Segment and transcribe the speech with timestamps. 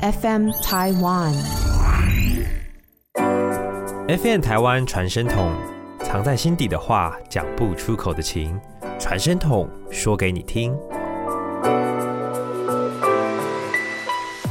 [0.00, 1.32] FM Taiwan。
[4.08, 5.50] FM 台湾传声筒，
[6.04, 8.60] 藏在心底的话，讲不出口的情，
[8.98, 10.76] 传声筒说给你听。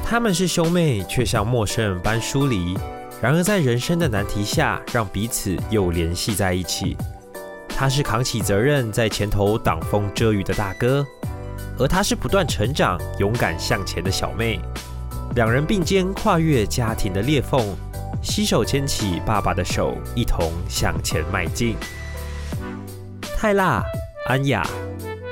[0.04, 2.75] 他们是兄妹，却像陌生人般疏离。
[3.21, 6.98] 然而在人生的难题下，让彼此又联系在一起。
[7.70, 11.05] 他是扛起责任，在前头挡风遮雨的大哥，
[11.77, 14.59] 而她是不断成长、勇敢向前的小妹。
[15.36, 17.62] 两人并肩跨越家庭的裂缝，
[18.23, 21.76] 携手牵起爸爸的手，一同向前迈进。
[23.38, 23.84] 泰辣、
[24.27, 24.66] 安雅，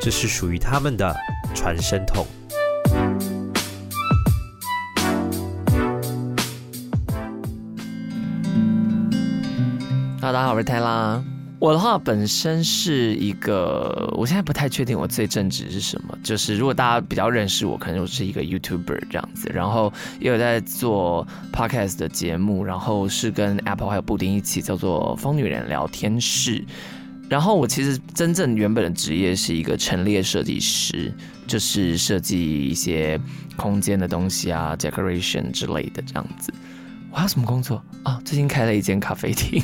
[0.01, 1.15] 这是属于他们的
[1.55, 2.27] 传声筒。
[10.19, 11.23] 大家好，我是泰拉。
[11.63, 16.13] 我的话本身是一个，我现在不太确定我最正职是什么。
[16.21, 26.61] 就是如果大家比较认识我，可能我是一个 YouTuber 这样子，然后也有在做 Podcast 的节目，然后是跟 Apple 还有布丁一起叫做“疯女人聊天室”。
[27.31, 31.13] 然后我其实真正原本的职业是一个陈列设计师，
[31.47, 33.17] 就是设计一些
[33.55, 36.53] 空间的东西啊、decoration 之类的这样子。
[37.09, 38.19] 我还有什么工作啊？
[38.25, 39.63] 最近开了一间咖啡厅。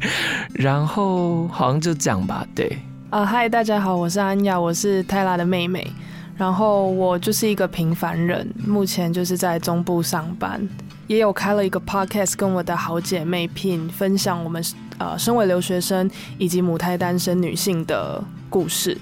[0.54, 2.78] 然后好像就这样吧，对。
[3.10, 5.90] 啊，嗨，大家好，我是安雅，我是泰拉的妹妹。
[6.36, 10.60] 然后我就是一个平凡人，目前就是在中部上班，
[11.08, 14.62] 也有开了一个 podcast，跟我的好姐妹聘分享我们
[14.98, 18.96] 呃身为留学生以及母胎单身女性的故事，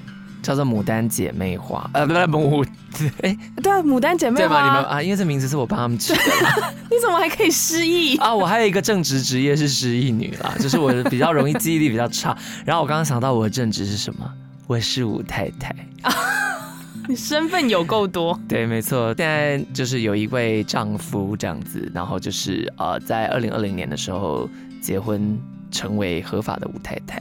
[0.46, 2.64] 叫做牡丹姐妹花，呃，不是牡，
[3.22, 4.64] 哎，对啊，牡丹姐妹对吧？
[4.64, 6.20] 你们，啊，因为这名字是我帮他们取的
[6.88, 8.16] 你怎么还可以失忆？
[8.18, 8.32] 啊。
[8.32, 12.36] 我还有一个正职职业是失忆女啦， 就是我比较容易记忆力比较差。
[12.64, 14.30] 然后我刚刚想到我的正职是什么？
[14.68, 15.74] 我是武太太。
[17.08, 24.48] 你身份有够多，对，没错，现在就是有一位丈夫这样子，然后就是呃，在二零二零年的时候
[24.80, 25.36] 结婚，
[25.72, 27.20] 成为合法的武太太。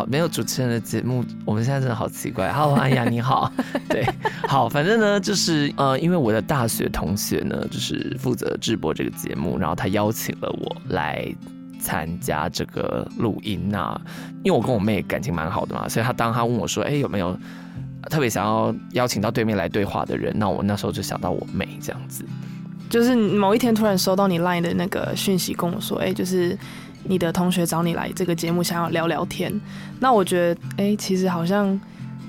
[0.00, 2.50] 好，没有主持人的节目，我们现在真的好奇怪。
[2.50, 3.52] Hello，安雅你好，
[3.86, 4.02] 对，
[4.48, 11.30] 好，反正呢，就是呃，因为我的大学同学呢，就是负责直播这个节目，然后他邀请了我来
[11.78, 14.00] 参加这个录音那
[14.42, 17.38] 因为我跟我妹感情蛮好的嘛，所以他当他问我说，哎，有没有
[18.08, 22.24] 特别想要邀请到对面来对话的人，那我那时候就想到我妹这样子。
[22.88, 26.58] 就是某一天突然收到你 LINE 的那个讯息，跟我说，哎、就是
[27.04, 29.52] 你的同学找你来这个节目，想要聊聊天。
[29.98, 31.78] 那我觉得，哎、其实好像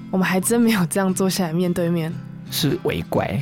[0.09, 2.13] 我们还真没有这样坐下来面对面，
[2.49, 3.41] 是为乖，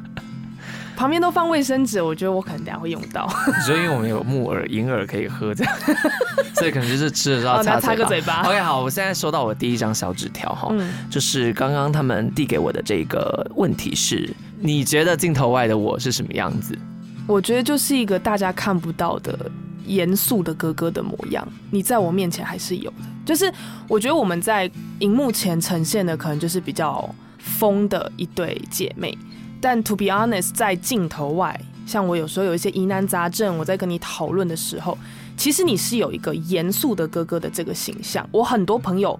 [0.96, 3.26] 旁边都放卫生纸，我觉得我可能等下会用到。
[3.64, 5.74] 所以因为我们有木耳、银耳可以喝，这样，
[6.54, 14.28] 所以可能就是吃的时候擦那擦个嘴巴 OK，好，我现在收到我第一张小纸条哈，嗯，就是刚刚他们递给我的这个问题是：
[14.58, 16.78] 你觉得镜头外的我是什么样子？
[17.26, 19.50] 我觉得就是一个大家看不到的
[19.86, 22.96] 严肃的哥哥的模样，你在我面前还是有的。
[23.24, 23.52] 就是
[23.86, 27.08] 我觉得我们在荧幕前呈现的可能就是比较
[27.38, 29.16] 疯的一对姐妹，
[29.60, 34.96] 但 to be honest，在镜头外，像我有时候有一些疑难杂症，我在跟你讨论的时候，
[35.36, 38.28] 其实你是有一个严肃的哥哥的这个形象。
[38.32, 39.18] 我很多朋友，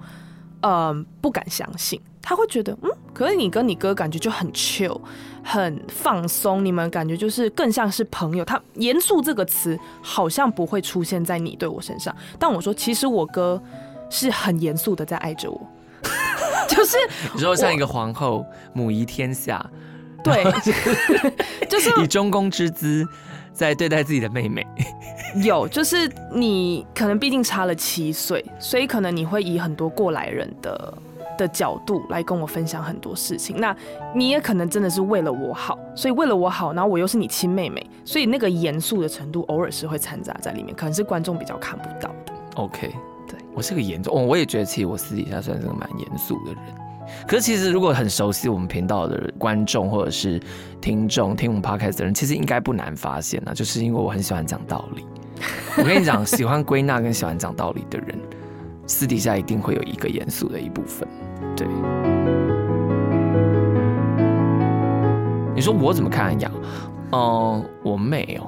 [0.63, 4.99] 嗯、不敢相信，他会觉得，嗯，可是你跟你哥感觉就很 chill，
[5.45, 8.43] 很放松，你们感觉就是更像是朋友。
[8.43, 13.63] 他严肃这个词好像不会出现在你对我身上，但我说，其实我哥
[14.09, 15.61] 是很严肃的在爱着我，
[16.67, 16.97] 就是
[17.35, 18.43] 你说像一个皇后，
[18.73, 19.63] 母仪天下，
[20.25, 20.43] 对，
[21.69, 23.07] 就是以中宫之姿
[23.53, 24.67] 在对待自己的妹妹。
[25.45, 30.95] 有，就是你可能毕竟差了七岁，所以可能你会以很多过来人的
[31.41, 33.57] 的角度来跟我分享很多事情。
[33.59, 33.75] 那
[34.15, 42.33] 你也可能真的是为了我好，所以为了我好，然后我又是你亲妹妹，所以那个严肃的程度偶尔是会掺杂在里面，可能是观众比较看不到的。
[42.57, 42.95] OK，
[43.27, 46.59] 对我是个严重，哦，我也觉得其实我私底下算是个蛮严肃的人。
[47.27, 50.41] 可是其实如果很熟悉我们频道的观众或者是
[50.81, 55.05] 听众听我们 podcast 的人，其实应该不难发现啊，就是因为我很喜欢讲道理。
[55.79, 58.17] 我跟你讲，喜欢归纳跟喜欢讲道理的人，
[58.87, 61.09] 私底下一定会有一个严肃的一部分。
[61.57, 61.67] 对，
[65.55, 66.51] 你说我怎么看安雅？
[67.13, 68.47] 嗯、我妹哦，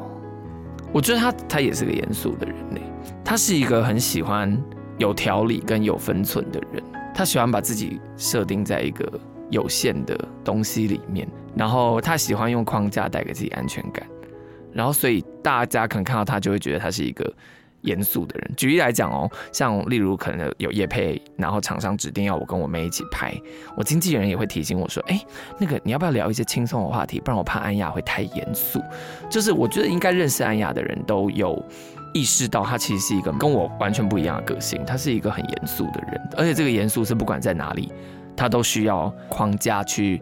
[0.92, 2.80] 我觉得她她也是个严肃的人呢。
[3.24, 4.56] 她是一个很喜欢
[4.98, 6.82] 有条理跟有分寸的人，
[7.14, 9.20] 她喜欢把自己设定在一个
[9.50, 14.06] 有限的东西里面，然后她喜欢用框架带给自己安全感，
[14.72, 17.34] 然后所以大家可能看到她就会觉得她是一个
[17.82, 18.50] 严肃的人。
[18.56, 23.34] 举例来讲哦，像例如可能有叶配，然后厂商指定要我跟我妹一起拍，
[23.76, 25.20] 我经纪人也会提醒我说，哎，
[25.58, 28.80] 那个你要不要聊一些轻松的话题，不然我怕安雅会太严肃。
[29.30, 31.62] 就是我觉得应该认识安雅的人都有
[32.14, 37.92] 意识到，他其实是一个跟我完全不一样的个性，他是一个很严肃的人，而且这个严肃是不管在哪里，
[38.36, 40.20] 他都需要框架去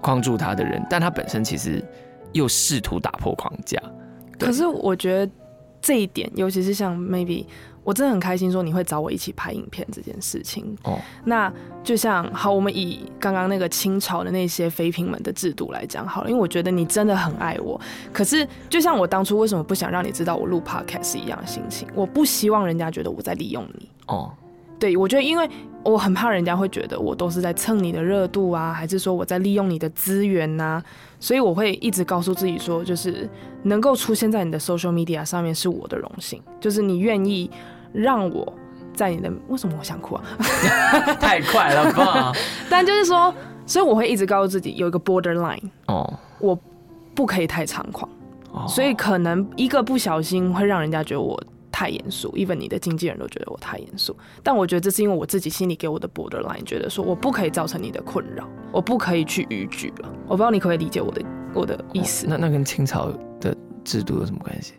[0.00, 1.84] 框住他的人，但他本身其实
[2.32, 3.80] 又试图打破框架。
[4.38, 5.32] 可是我觉得
[5.82, 7.44] 这一点，尤其是像 maybe，
[7.82, 10.74] 我真的很开心说你会找我一起拍影片这件事情。
[10.84, 11.52] 哦，那
[11.82, 17.78] 就像好，我们以刚刚那个清朝的那些妃嫔们的制度来讲好了，因为我觉得你真的很爱我。
[18.12, 23.88] 可是就像我当初为什么不想让你知道我录 podcast 一样的心情，我不希望人家觉得我在利用你。
[24.06, 24.32] 哦，
[24.82, 25.48] 对，我觉得因为
[25.84, 30.82] 我很怕人家会觉得我都是在蹭你的热度啊，还是说我在利用你的资源呐、
[31.20, 33.30] 所以我会一直告诉自己说，就是
[33.62, 37.48] 能够出现在你的 social media 上面是我的荣幸，就是你愿意
[37.92, 38.52] 让我
[38.92, 40.24] 在你的为什么我想哭啊？
[41.20, 42.32] 太快了吧？
[42.68, 43.32] 但就是说，
[43.64, 46.58] 所以我会一直告诉自己有一个 borderline，哦，我
[47.14, 48.10] 不可以太猖狂，
[48.50, 51.40] 哦所以可能一个不小心会让人家觉得我
[51.82, 54.16] 太严肃，even 你的经纪人都觉得我太严肃。
[54.40, 60.08] 但我觉得这是因为我自己心里给我的 borderline，觉得说我不可以造成你的困扰，我不可以去逾矩了。
[60.28, 62.24] 我不知道你可不可以理解我的我的意思。
[62.28, 63.52] 那那跟清朝的
[63.82, 64.74] 制度有什么关系？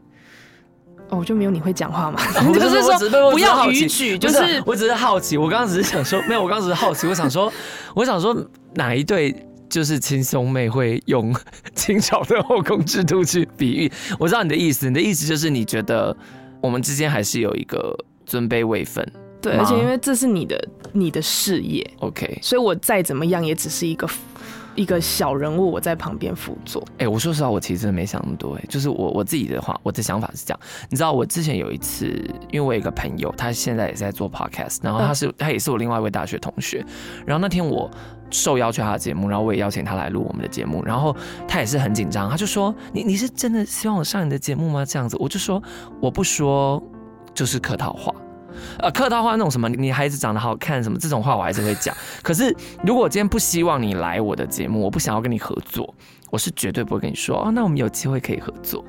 [1.10, 7.52] 哦，我就没有你会讲话嘛， 我就是说不要逾矩，就是我只是好奇，我刚刚只是想说，没有，我刚刚只是好奇，我想说，
[7.94, 8.34] 我想说
[8.76, 9.36] 哪一对
[9.70, 11.36] 就是亲兄妹会用
[11.76, 13.92] 清朝的后宫制度去比喻？
[14.18, 16.16] 我知道你的意思，你的意思就是你觉得
[16.64, 17.94] 我们之间还是有一个
[18.26, 19.06] 尊卑位分
[19.42, 22.40] 对，而且因为这是你的你的事业，，OK？
[22.42, 24.10] 所以我再怎么样也只是一个
[24.74, 26.82] 一个小人物，我在旁边辅佐。
[27.00, 30.60] 哎、我说实话，我其实真的没想那么多、哎，就是我我自己的话，我的想法是这样。
[30.90, 32.08] 你知道，我之前有一次，
[32.54, 36.84] 因为我有一个朋友，他现在也在做 podcast，然后他是、他也是我另外一位大学同学。
[37.26, 37.92] 然后那天我
[38.34, 41.16] 受邀去他的节目，然后我也邀请他来录我们的节目，然后
[41.48, 45.62] 他也是很紧张，他就说：“你你是真的希望我上你的节目吗？”这样子，我就说
[46.02, 46.82] 我不说，
[47.34, 48.14] 就是客套话。
[48.80, 51.96] 呃，客套话那种什么，你孩子长得好看什么这种话，我还是会讲。
[52.22, 55.94] 可是如果我今天不希望你来我的节目，我不想要跟你合作，
[56.30, 58.84] 我是绝对不会跟你说哦，那我们有机会可以合作，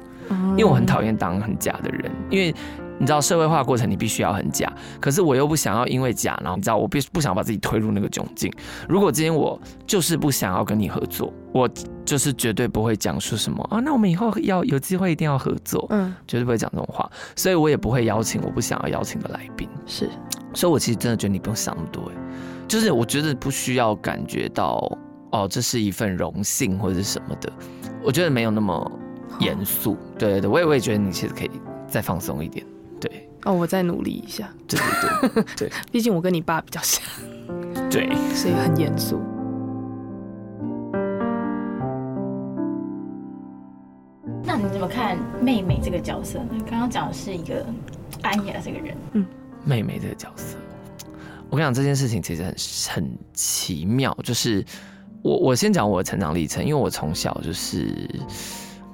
[0.50, 2.54] 因为我很讨厌当很假的人，因为
[2.98, 8.52] 你知道社会化过程你必须要很假，可是我又不想要因为假，然后你知道我必不想把自己推入那个窘境。
[8.88, 11.68] 如果今天我就是不想要跟你合作，我
[12.04, 19.68] 就是绝对不会讲说什么啊，那我们以后要有机会一定要合作，嗯，绝对不会讲这种话，所以我也不会邀请我不想要邀请的来宾。
[19.86, 20.08] 是
[20.54, 22.14] 所以我其实真的觉得你不用想那么多，哎，
[22.68, 24.80] 就是我觉得不需要感觉到
[25.32, 27.52] 哦，这是一份荣幸或者是什么的，
[28.04, 28.92] 我觉得没有那么
[29.40, 29.96] 严肃。
[30.16, 31.50] 对对对，我也我也觉得你其实可以
[31.88, 32.64] 再放松一点。
[33.44, 34.48] 对哦，我再努力一下。
[34.66, 34.80] 对
[35.30, 37.04] 对对 毕竟我跟你爸比较像，
[37.90, 39.20] 对， 所以很严肃。
[44.46, 46.50] 那你怎么看妹妹这个角色呢？
[46.68, 47.66] 刚刚讲的是一个
[48.22, 49.26] 安雅这个人，嗯
[49.64, 50.56] 妹妹这个角色，
[51.50, 52.54] 我跟你讲这件事情其实很
[52.94, 54.64] 很奇妙，就是
[55.22, 58.08] 我我先讲我的成长历程，因为我从小就是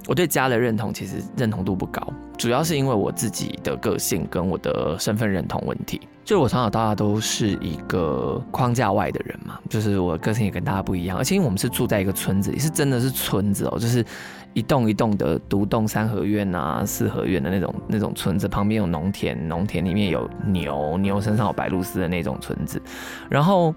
[0.07, 2.03] 我对家的认同其实认同度不高，
[2.37, 6.01] 主要是因为我自己的个性跟我的身份认同问题。
[6.25, 14.05] 就是我从小到大都是一个框架外的人嘛，就是我个性也跟大家不一样，而且因为我们是住在一个村子里，是真的是村子哦，就是
[14.53, 22.81] 一栋一栋的独栋三合院啊、四合院的那种那种村子，旁边有农田，农田里面有牛，牛身上有白鹭丝的那种村子。
[23.29, 23.75] 然后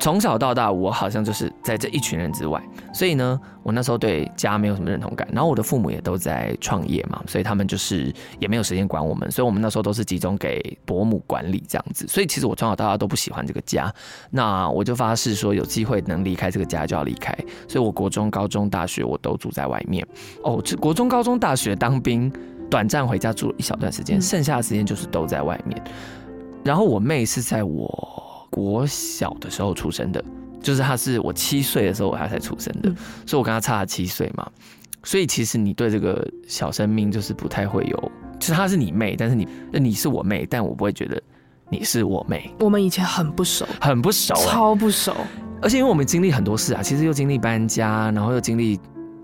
[0.00, 5.26] 从小到大，我好像就是在这一群人之外，所以呢，我那时候对家没有什么认同感。
[5.32, 12.06] 然后我的父母也都在创业嘛，所以他们就是也没有时间管我们，所以我们那时候都是集中给伯母管理这样子。
[12.06, 13.90] 所以其实我从小到大都不喜欢这个家。
[14.30, 17.34] 那我就发誓说，有机会能离开这个家就要离开。
[17.66, 20.06] 所以我国中、高中、大学我都住在外面。
[20.42, 22.30] 哦，这国中、高中、大学当兵，
[22.68, 25.82] 短暂回家住了一小段时间，剩下的时间就是都在外面。
[26.62, 30.24] 然后我妹是在我国小的时候出生的，
[30.62, 32.96] 就是她是我七岁的时候她才出生的，嗯
[33.26, 34.48] 所以我跟她差了七岁嘛。
[35.02, 41.20] 所以其实你对这个小生命就是不太会有，就是她是你妹，但是你你是我妹，但我不会觉得
[41.68, 44.46] 你是我妹，我们以前很不熟，很不熟、欸。
[44.46, 45.12] 超不熟。
[45.60, 48.78] 而且因为我们经历很多事啊，其实又经历搬家，然后又经历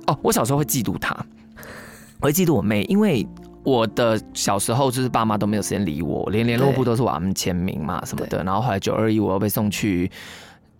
[0.06, 1.14] 哦，我小时候会嫉妒她，
[2.20, 3.24] 我会嫉妒我妹，因为
[3.62, 8.42] 我的小时候就是爸妈都没有时间理我，连联络簿都是我阿们签名嘛什么的。
[8.42, 10.10] 然后后来九二一我又被送去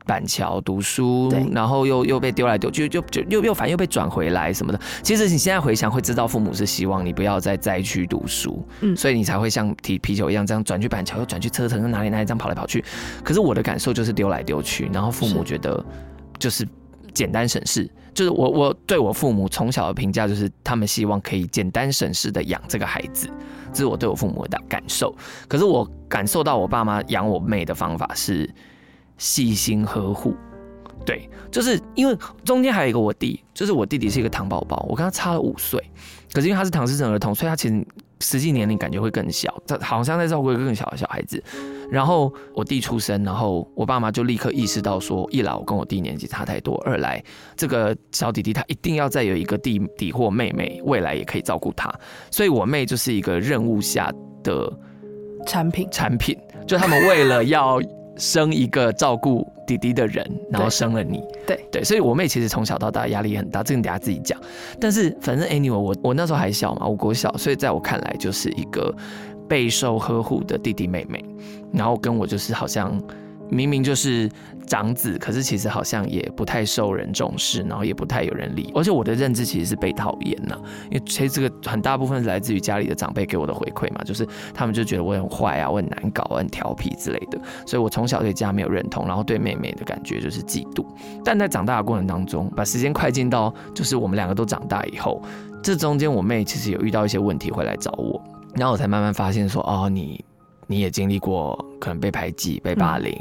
[0.07, 4.81] 板桥读书，然后又又被丢来丢去，就就又又反正又被转回来什么的。
[5.03, 12.83] 其实你现在回想会知道，父母是希望你不要在灾区读书，嗯所以你才会像踢皮球一样这样转去板桥，又转去车城，又哪里哪里这样跑来跑去。
[13.23, 15.85] 可是我的感受就是丢来丢去，然后父母觉得
[16.39, 16.67] 就是
[17.13, 17.89] 简单省事。
[18.13, 23.29] 就是我我对我父母从小的评价就是，他们希望可以简单省事的养这个孩子，
[23.73, 25.15] 这是我对我父母的感受。
[25.49, 28.49] 可是我感受到我爸妈养我妹的方法是
[29.17, 30.35] 细心呵护，
[31.05, 35.83] 对，就是因为中间还有一个我弟，就是我弟弟是一个糖宝宝，我跟他差了五岁，
[36.33, 37.87] 可是因为他是唐氏症儿童，所以他其实
[38.21, 41.43] 实际年龄感觉会更小，他好像在照顾一个更小的小孩子。
[41.91, 47.23] 然后我弟出生，然后我爸妈就立刻意识到说，一来我跟我弟年纪差太多，二来
[47.57, 51.93] 这个小弟弟他一定要再有一个弟弟或妹妹，未来也可以照顾他，
[52.31, 54.13] 所以我妹就是一个任务下
[54.45, 54.73] 的
[55.47, 57.81] 产品产品，就他们为了要
[58.21, 61.25] 生一个照顾弟弟的人，然后生了你。
[61.47, 64.39] 对对，所以我妹其实从小到大压力很大，这个你等下自己讲。
[64.79, 68.95] 但是反正 anyway，我我那时候还小嘛，我国小，所以在我看来就是一个
[69.49, 71.25] 备受呵护的弟弟妹妹，
[71.73, 72.97] 然后跟我就是好像。
[73.51, 74.31] 明明就是
[74.67, 78.71] 长子，可是其实好像也不太受人重视，然后也不太有人理。
[78.75, 80.57] 而且我的认知其实是被讨厌呐，
[80.91, 87.41] 因为其实这个很大部分是来自于家里的长辈给我的回馈嘛，就是他们就觉得我很坏啊，我很难搞，我很调皮之类的。
[87.67, 90.87] 所以我从小对家没有认同，然后对妹妹的感觉就是嫉妒。
[91.25, 95.21] 但在长大的过程当中，把时间快进到就是我们两个都长大以后，
[95.63, 98.23] 这中间我妹其实有遇到一些问题会来找我，
[98.55, 100.25] 然后我才慢慢发现说，哦，你。
[100.71, 103.13] 你也经历过可能被排挤、被霸凌，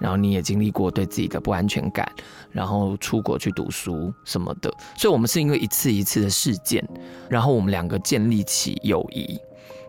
[0.00, 2.10] 然后你也经历过对自己的不安全感，
[2.50, 4.68] 然后出国去读书什么的。
[4.96, 6.84] 所以，我们是因为一次一次的事件，
[7.28, 9.38] 然后我们两个建立起友谊，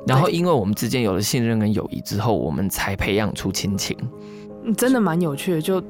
[0.05, 3.97] 然后因为我们之间有了信任跟友谊之后，我们才培养出亲情。
[4.63, 5.61] 嗯真的蛮有趣的。
[5.61, 5.83] 就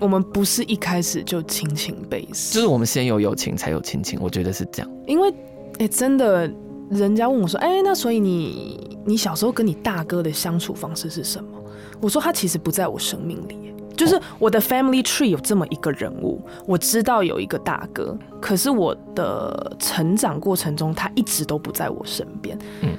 [0.00, 4.18] 我们不是一开始就亲情 base，就是我们先有友情，才有亲情。
[4.20, 4.90] 我觉得是这样。
[5.06, 5.32] 因为
[5.78, 6.50] 哎、真的，
[6.94, 11.60] 人家问我说，哎、那所以你你小时候跟你大哥的相处方式是什么？
[12.00, 13.74] 我说他其实不在我生命里。
[13.96, 22.58] 就是我的 family tree 有这么一个人物，我知道有一个大哥，可是我的成长过程中，他一直都不在我身边。
[22.82, 22.90] 嗯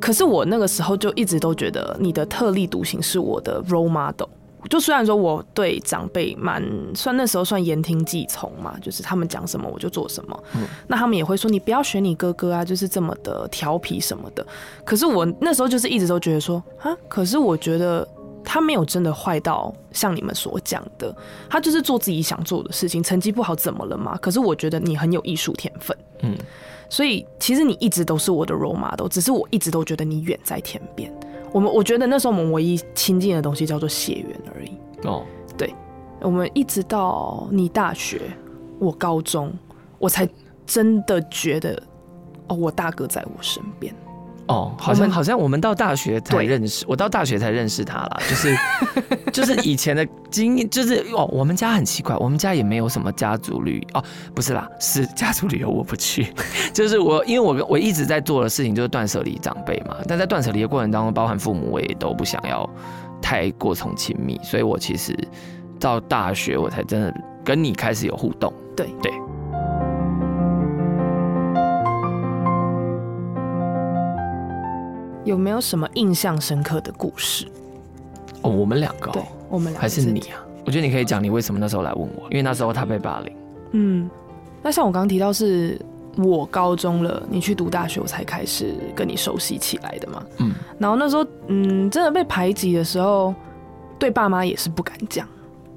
[0.00, 4.28] 可是我那个时候就一直都觉得你的特立独行是我的 role model。
[4.70, 6.62] 就虽然说我对长辈蛮
[6.94, 10.44] 算那时候算言听计从嘛，就是他们讲什么我就做什么。
[10.54, 14.46] 嗯那他们也会说你不要学你哥哥啊，就是这么的调皮什么的。
[14.84, 18.06] 可是我那时候就是一直都觉得说啊，可是我觉得
[18.44, 21.14] 他没有真的坏到像你们所讲的，
[21.48, 24.16] 他就是做自己想做的事情，成绩不好怎么了嘛？
[24.18, 26.36] 可是我觉得你很有艺术天分，嗯，
[26.88, 31.12] 所以其实你一直都是我的 role model，只是我一直都觉得你远在天边。
[31.54, 34.76] 我们我觉得那时候我们唯一亲近的东西叫做血缘而已。
[35.06, 35.22] 哦，
[35.56, 35.72] 对
[36.20, 38.20] 我们一直到你大学，
[38.80, 39.52] 我高中，
[40.00, 40.28] 我才
[40.66, 41.80] 真的觉得，
[42.48, 43.94] 哦，我大哥在我身边。
[44.46, 48.56] 哦，好像好像我们到大学才认识，我到大学才认识他啦，就是
[49.32, 56.32] 就是以前的经验，就是哦，我们家很奇怪，我们家也没有什么家族旅哦，不是啦，是家族旅游我不去，
[56.74, 62.68] 就是我因为我我一直在做的事情就是断舍离长辈嘛，但在断舍离的过程当中，包含父母我也都不想要
[63.22, 65.16] 太过从亲密，所以我其实
[65.80, 68.52] 到大学我才真的跟你开始有互动。
[68.76, 69.10] 对对。
[75.24, 77.46] 有没有什么印象深刻的故事？
[78.42, 80.44] 哦，我们两个、对哦，我们两个还是你啊？
[80.66, 83.32] 我觉得你可以讲你为什么那时候来问我，因为那时候他被霸凌。
[83.72, 84.08] 嗯，
[84.62, 85.80] 那像我刚刚提到，是
[86.16, 90.22] 我高中了，你去读大学，我才开始跟你熟悉起来的嘛。
[90.38, 93.34] 嗯，然后那时候，嗯，真的被排挤的时候，
[93.98, 95.26] 对爸妈也是不敢讲。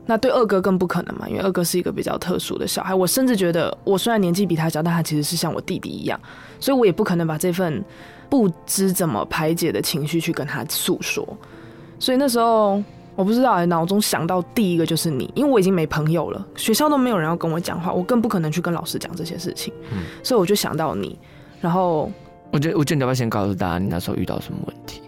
[0.06, 2.96] 那对二哥更不可能嘛，因为二哥是一个比较特殊的小孩。
[2.96, 6.18] 我甚至觉得，我虽然年纪比他小，但他其实是像我弟弟一样，
[6.62, 7.84] 所以我也不可能把这份
[8.30, 11.28] 不知怎么排解的情绪去跟他诉说。
[12.00, 12.82] 所以那时候
[13.16, 19.74] 我不知道，脑中想到第一个就是你，因为我已经没朋友了，学校都没有人要跟我讲话，我更不可能去跟老师讲这些事情。
[19.92, 21.18] 嗯所以我就想到你，
[21.60, 22.12] 然后
[22.52, 25.02] 我觉得，我觉得你要不要先告诉大家，你那时候遇到什么问题？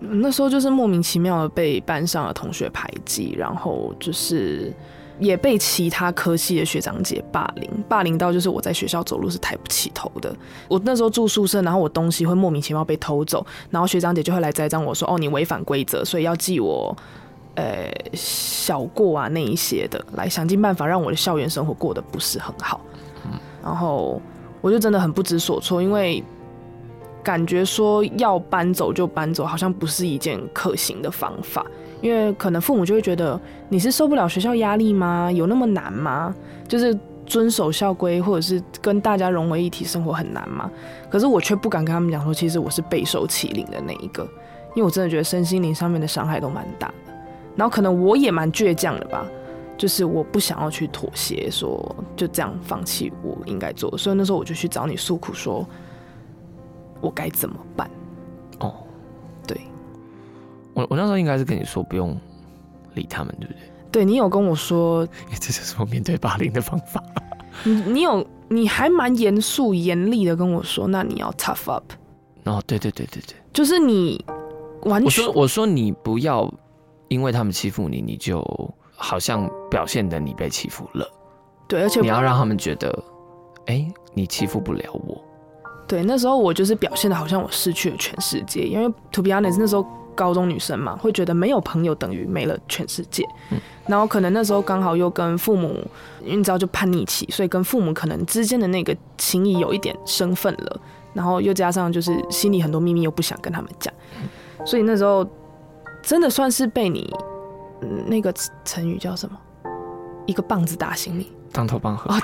[0.00, 4.72] 嗯那时候就是莫名其妙的被班上的同学排挤，然后就是
[5.18, 10.34] 也被其他科系的学长姐霸凌，霸凌到就是我在学校走路是抬不起头的。
[10.68, 16.96] 我那时候住宿舍，然后我东西会莫名其妙被偷走，然后学长姐就会来栽赃我说：“哦，你违反规则，所以要记我。”
[17.56, 22.78] 呃，小过啊那一些的，来想尽办法让我的校园生活过得不是很好。
[23.64, 24.20] 然后
[24.60, 26.22] 我就真的很不知所措，因为
[27.22, 31.64] 感觉说要搬走就搬走，好像不是一件可行的方法。
[32.00, 35.30] 因为可能父母就会觉得你是受不了学校压力吗？
[35.32, 36.34] 有那么难吗？
[36.68, 40.70] 就是遵守校规或者是跟大家融为一体生活很难吗？
[41.10, 44.22] 可是我却不敢跟他们讲说，其实我是备受欺凌的那一个，
[44.74, 46.94] 因为我真的觉得身心灵上面的伤害都蛮大的。
[47.56, 49.26] 然后可能我也蛮倔强的吧，
[49.78, 55.66] 就是我不想要去妥协，说就这样放弃我应该做，所以那时候我就去找你诉苦，说
[57.00, 57.90] 我该怎么办？
[60.76, 62.14] 我我那时候应该是跟你说不用
[62.92, 63.60] 理他们，对不对？
[63.90, 65.06] 对你有跟我说，
[65.40, 67.02] 这就是我面对霸凌的方法。
[67.64, 71.82] 你你有你还蛮严肃严厉的跟我说，那你要 tough up，
[72.44, 74.22] 哦，对对对对对，就是你
[74.82, 76.52] 完我全说我说你不要
[77.08, 78.44] 因为他们欺负你，你就
[78.94, 81.10] 好像表现的你被欺负了，
[81.66, 83.02] 对，而且你要让他们觉得，
[83.66, 85.18] 哎、你欺负不了我。
[85.88, 93.24] 对，那时候我就是表现的好像我失去了全世界，因为 to be honest，那时候高中女生嘛，会觉得没有朋友等于没了全世界。
[93.52, 93.58] 嗯。
[93.86, 95.68] 然后可能那时候刚好又跟父母，
[96.22, 100.80] 因为你知道就叛逆期，所以跟父母可能之间的那个情谊有一点生分了，
[101.14, 103.94] 然后又加上就是心里很多秘密又不想跟他们讲，
[104.64, 105.24] 所以那时候
[106.02, 107.08] 真的算是被你、
[107.82, 109.38] 嗯那个成语叫什么？
[110.26, 112.12] 一个棒子打醒你，当头棒喝。
[112.12, 112.20] 哦，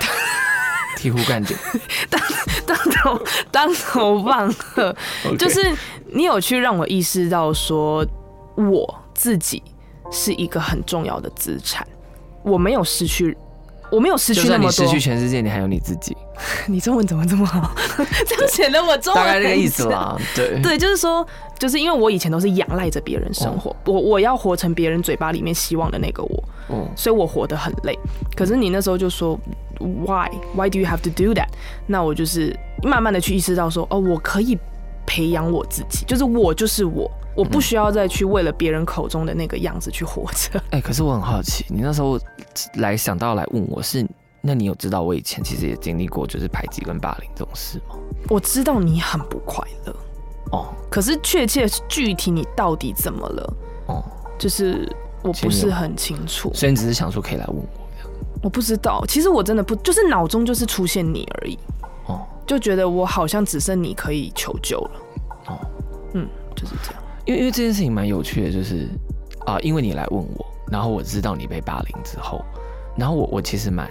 [0.97, 1.55] 醍醐灌顶，
[2.09, 2.21] 当
[2.65, 3.21] 当头
[3.51, 4.95] 当头棒喝。
[5.37, 5.75] 就是
[6.07, 8.05] 你有去让我意识到说，
[8.55, 9.61] 我自己
[10.11, 11.85] 是一个很重要的资产，
[12.43, 13.35] 我没有失去，
[13.91, 14.99] 我没有失去那么多失去。
[14.99, 16.15] 全世界，你还有你自己，
[16.67, 17.71] 你中文怎么这么好？
[18.25, 19.97] 这样显得我中文大概这个意思很差。
[19.97, 20.17] 啦。
[20.35, 21.25] 对，对，就是说，
[21.59, 27.97] 就是因为我以前都是仰赖着别人生活，我我要活成别人嘴巴里面希望的那个我，嗯，所以我活得很累。
[28.35, 29.39] 可是你那时候就说
[29.83, 31.47] ，Why Why do you have to do that？
[31.87, 34.57] 那我就是慢慢的去意识到说，哦，我可以
[35.05, 40.61] 培养我自己，就是我就是我，我不需要再去为了别人口中的那个样子去活着。
[40.71, 42.19] 哎、可是我很好奇，你那时候
[42.75, 44.05] 来想到来问我是，
[44.41, 47.95] 那你有知道我以前其实也经历过就是排挤跟霸凌这种事吗？
[48.29, 49.95] 我知道你很不快乐，
[50.51, 53.53] 哦可是确切具体你到底怎么了，
[53.87, 54.03] 哦，
[54.37, 54.87] 就是
[55.21, 56.51] 我不是很清楚。
[56.53, 57.82] 所以你只是想说可以来问我
[58.43, 61.57] 我不知道，其实我真的不，就是脑中就是出现你而已，
[62.05, 62.21] 哦。
[62.45, 64.91] 就觉得我好像只剩你可以求救了。
[65.47, 65.59] 哦，
[66.13, 67.01] 嗯，就是这样。
[67.25, 68.89] 因为因为这件事情蛮有趣的，就是
[69.45, 72.43] 啊、因为你来问我，然后我知道你被霸凌之后，
[72.97, 73.89] 然后我我其实蛮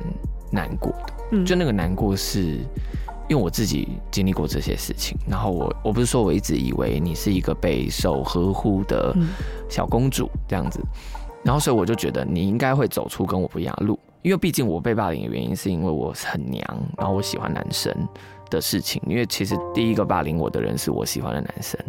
[0.51, 2.59] 难过的，嗯，就那个难过是
[3.27, 9.29] 因为我自己经历过这些事情，然后我我不是说我一直以为你是一个备受呵护的嗯。
[9.71, 10.79] 小公主这样子，
[11.43, 16.65] 然后所以我就觉得你应该会走出跟我不一样的路，因为毕竟我被霸凌的原因是因为我很娘，
[16.97, 17.95] 然后我喜欢男生
[18.49, 21.81] 的事情，因为其实第一个霸凌我的人是我喜欢的男生，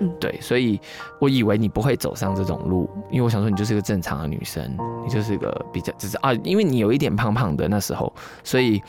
[0.00, 0.12] 嗯。
[0.18, 0.80] 对，所以
[1.20, 8.82] 我以为你不会走上这种路，因为我想说你就是个正常的女生，你就是个比较只是啊，因为你有一点胖胖的那时候，所以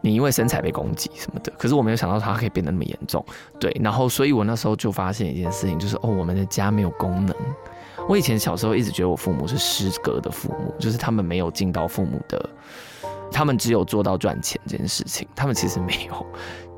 [0.00, 3.24] 你因为身材被攻击什么的，可是我没有想到它可以变得那么严重，
[3.60, 7.34] 对，然后所以我那时候就发现一件事情，就是哦，我们的家没有功能。
[8.08, 12.50] 我以前小时候一直觉得我父母是失格的父母，就是他们没有尽到父母的，
[13.30, 16.26] 他们只有做到赚钱这件事情，他们其实没有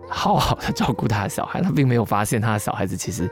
[0.08, 3.30] 好好的照顾他的小孩，他并没有发现他的小孩子其实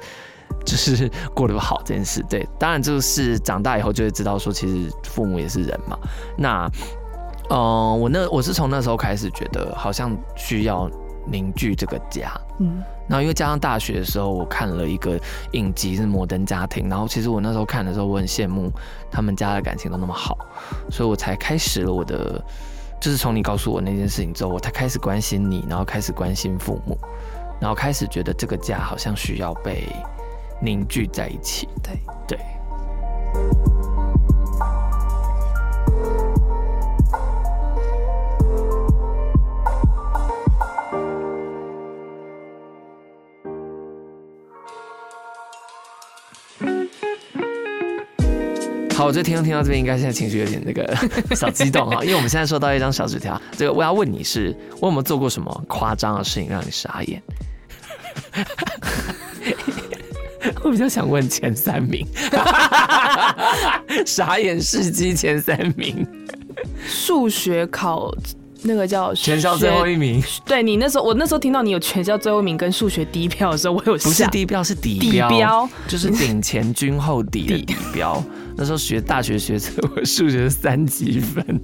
[0.65, 2.25] 就是过得不好这件事。
[2.31, 5.99] 对，当然就是长大以后就会知道说，其实父母也是人嘛。
[6.37, 6.71] 那，
[7.51, 10.89] 嗯、我那我是从那时候开始觉得好像需要
[11.31, 12.83] 凝聚这个家，嗯。
[13.09, 15.19] 然后因为加上大学的时候，我看了一个
[15.53, 18.71] 影集是《摩登家庭》，然后其实我那时候看的时候，我很羡慕
[19.11, 20.37] 他们家的感情都那么好，
[20.91, 22.45] 所以我才开始了我的，
[23.01, 26.99] 就是从你告诉我那件事情之后，我才开始关心你，然后开始关心父母，
[27.61, 29.89] 然后开始觉得这个家好像需要被
[30.61, 31.69] 凝聚在一起。
[31.83, 31.99] 对。
[32.27, 32.39] 对，
[48.99, 50.93] 好，我这听众听到这边，应该现在情绪有点那个
[51.37, 57.23] 小激动哈，因为我们现在收到一张小纸条，这个我要问你是，我有没有做过什么夸张的事情让你傻眼？
[60.65, 62.05] 我比较想问前三名，
[64.05, 66.05] 傻眼事迹前三名，
[66.85, 68.13] 数学考
[68.63, 78.21] 那个叫全校最后一名，对你那时候，我那时候听到你有全校最后一名跟数学第一票的时候，我有不是吓低标是底底标，就是顶前均后底的底底标。
[78.59, 81.61] 那时候学大学学测， 我数学是三级分。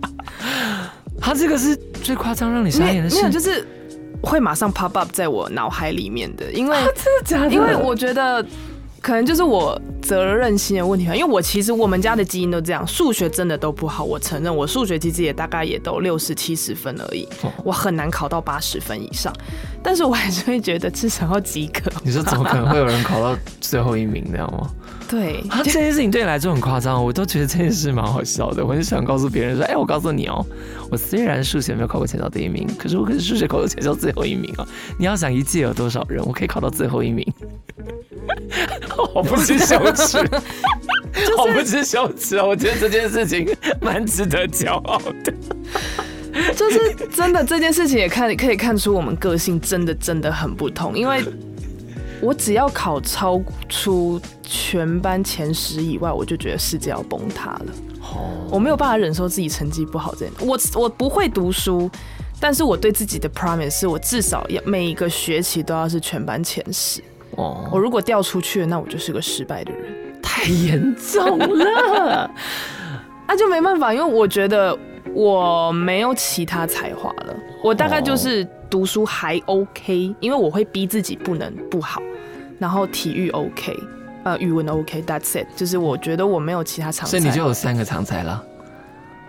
[1.18, 3.66] 他这个是最夸张让你傻没眼的事，没有，就是
[4.22, 7.50] 会马上 pop up 在我脑海里面的，因为、真的假的？
[7.50, 8.44] 因为我觉得
[9.00, 19.32] 可能就是我责任心的问题吧，因为我其实我们家的基因都这样，数学真的都不好，我承认我数学其实也大概也都六十七十分而已哦，我很难考到八十分以上，
[19.82, 21.90] 但是我还是会觉得至少要及格。
[22.02, 24.70] 你说怎么可能会有人考到最后一名，这样吗？
[25.08, 28.64] 对，啊，这件事情对你来说很夸张，我都觉得这件事蛮好笑的。
[28.64, 30.46] 我很喜欢告诉别人说，哎、我告诉你哦，
[30.90, 34.66] 我虽然数学没有考过全校第一名，可是我可是数学考过全校最后一名哦。
[34.98, 37.26] 你要想一届有多少人，我可以考到最后一名，
[38.88, 40.18] 好不知羞耻，
[41.36, 42.44] 好不知羞耻啊！
[42.44, 43.48] 我觉得这件事情
[43.80, 45.34] 蛮值得骄傲的。
[46.56, 51.24] 就是真的这件事情也看可以看出我们个性真的真的很不同，因为
[52.20, 57.66] 我只要考超出全班前十以外，我就觉得世界要崩塌了。
[58.50, 61.90] 我没有办法忍受自己成绩不好这样，我我不会读书，
[62.40, 67.00] 但是我对自己的 promise 是我至少要每一个学期都要是全班前十。
[67.36, 70.20] 哦，我如果掉出去了，那我就是个失败的人。
[70.22, 72.30] 太严重了。
[73.28, 74.76] 那、就没办法，因为我觉得
[75.14, 82.02] 我没有其他才华了，我大概就是读书还 OK，因为我会逼自己不能不好，
[82.60, 83.76] 然后体育 OK，
[84.22, 87.10] 呃，语文 OK，That's it，就是我觉得我没有其他长才。
[87.10, 88.44] 所以你就有三个常才了。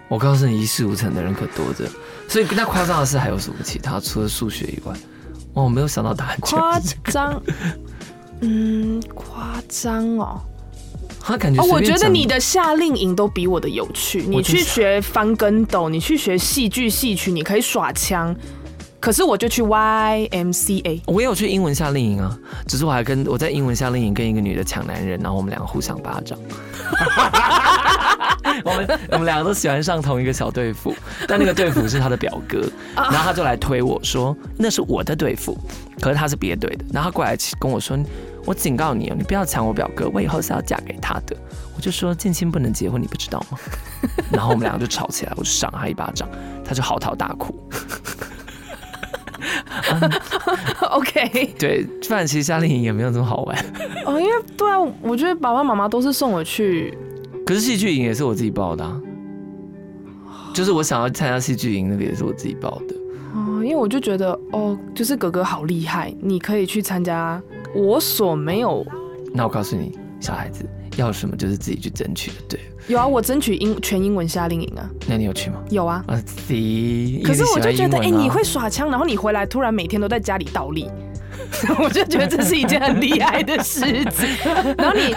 [0.10, 1.90] 我告诉你，一事无成的人可多着。
[2.28, 3.98] 所以那夸张的是还有什么其他？
[4.02, 4.94] 除了数学以外，
[5.54, 6.78] 哦，我没有想到答案夸。
[7.06, 7.42] 张，
[8.42, 10.42] 嗯，夸张哦。
[11.24, 14.24] 他感觉我觉得你的夏令营都比我的有趣。
[14.24, 18.36] 你去学翻跟斗，你去学戏剧戏曲，你可以耍枪。
[19.02, 22.38] 可是我就去 YMCA，我也有去英文夏令营啊，
[22.68, 26.38] 只是我还跟我在英文夏令营跟一个女的抢男人，然后我们两个互相巴掌。
[28.64, 30.94] 我们我们两个都喜欢上同一个小队服，
[31.28, 32.62] 但那个队服是他的表哥，
[32.96, 35.58] 然后他就来推我说那是我的队服，
[36.00, 37.98] 可是他是别队的，然后他过来跟我说，
[38.46, 41.36] 我警告你哦，你不要抢我表哥，我以后是要嫁给他的。
[41.76, 43.58] 我就说近亲不能结婚，你不知道吗？
[44.32, 46.30] 然后我们两个就吵起来，我就赏他一巴掌，
[46.64, 47.58] 他就嚎啕大哭。
[50.92, 53.58] OK，对，不然其实夏令营也没有这么好玩。
[54.06, 56.98] 哦，因为对啊，我觉得爸爸妈妈都是送我去，
[57.46, 59.02] 可是戏剧营也是我自己报的、啊，
[60.54, 62.96] 就是我想要参加戏剧营，那个也是我自己报的。
[63.34, 67.42] 哦，因为我就觉得哦，就是哥哥好厉害，你可以去参加
[67.74, 68.86] 我所没有。
[69.34, 70.66] 那我告诉你，小孩子
[70.98, 72.60] 要什么就是自己去争取的，对。
[72.88, 75.64] 有啊，我争取英全英文夏令营啊，那你有去吗？
[75.70, 76.04] 有啊。
[76.08, 76.22] 啊。
[77.24, 80.90] 可是我就觉得，哎、你会耍枪，然后你回来突然每天都在家里倒立，
[81.80, 84.30] 我就觉得这是一件很厉害的事情。
[84.78, 85.16] 然后你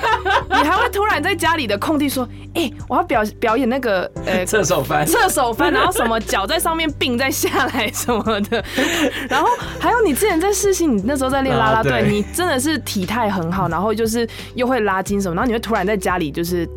[0.49, 8.65] 你还会突然在家里的空地说，哎、我要表表演那个呃 侧手翻，侧手翻，然后什么脚在上面并再下来什么的，
[9.29, 16.69] 然后还有你之前在试戏，你那时候在练拉拉队，啊你真的是体态很好，然后就是又会拉筋什么，然后你会突然在家里就是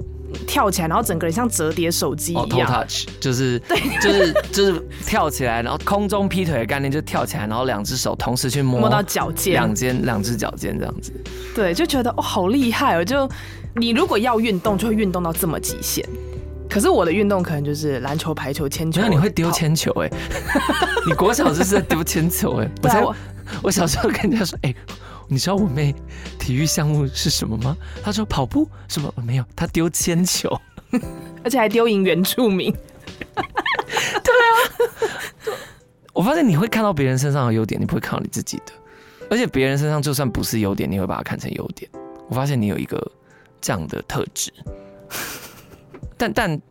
[0.48, 2.86] 跳起来，然后整个人像折叠手机一样。
[3.20, 11.12] 就是对就是就是跳起来，然后空中劈腿的概念，就跳起来，然后两只手同时去摸摸到脚尖两肩两只脚尖这样子。
[11.56, 13.04] 对，就觉得哦，好厉害哦！
[13.04, 13.30] 就
[13.76, 16.08] 你如果要运动，就会运动到这么极限。
[16.70, 19.02] 可是我的运动可能就是篮球、排球、铅球。
[19.02, 19.54] 那，你会丢跑？
[19.54, 20.12] 铅球哎、
[21.08, 23.16] 你国小就是在丢铅球哎、我才对啊我
[23.63, 24.76] 我小时候跟人家说，哎、
[25.28, 25.94] 你知道我妹
[26.40, 27.76] 体育项目是什么吗？
[28.04, 30.50] 她说跑步什么没有，她丢铅球。
[31.44, 32.74] 而且还丢赢原住民。
[33.36, 35.58] 对啊
[36.13, 38.74] 我发现你会看到别人身上的优点，你不会看到你自己的，
[39.30, 41.90] 而且别人身上就算不是优点，你会把它看成优点。
[42.30, 43.00] 我发现你有一个
[43.62, 44.52] 这样的特质，
[46.18, 46.62] 但但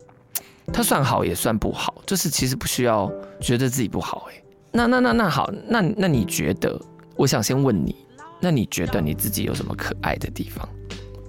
[0.73, 4.43] 它算好也算不好，就是其实不需要觉得自己不好、欸。
[4.73, 6.81] 那那那那好，那那你觉得？
[7.15, 7.97] 我想先问你，
[8.41, 10.69] 那你觉得你自己有什么可爱的地方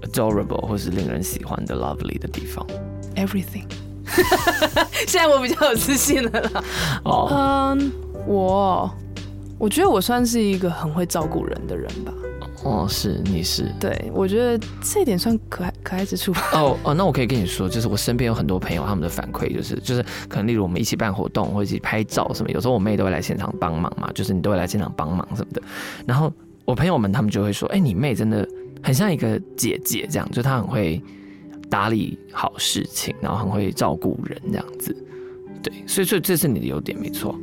[0.01, 2.65] ，adorable 或是令人喜欢的 lovely 的地方
[3.15, 3.65] ？Everything。
[5.07, 6.63] 现在我比较有自信了啦。
[7.03, 7.27] 哦，
[7.77, 7.91] 嗯，
[8.25, 8.89] 我
[9.57, 12.13] 我觉得我算是一个很会照顾人的人吧。
[12.63, 13.71] 哦，是你是。
[13.79, 16.41] 对，我觉得这一点算可爱可爱之处吧。
[16.53, 25.61] 哦哦，那我可以跟你说，就是我身边有很多朋友，他们的反馈就是，就是可能例如我们一起办活动或者一起拍照什么，有时候我妹都会来现场帮忙嘛，就是你都会来现场帮忙什么的。
[26.05, 26.31] 然后
[26.67, 28.45] 我朋友们他们就会说，哎、你妹真的
[28.83, 31.01] 很像一个姐姐这样，就她很会
[31.69, 34.93] 打理好事情，然后很会照顾人这样子。
[35.63, 37.33] 对，所以所以这是你的优点，没错。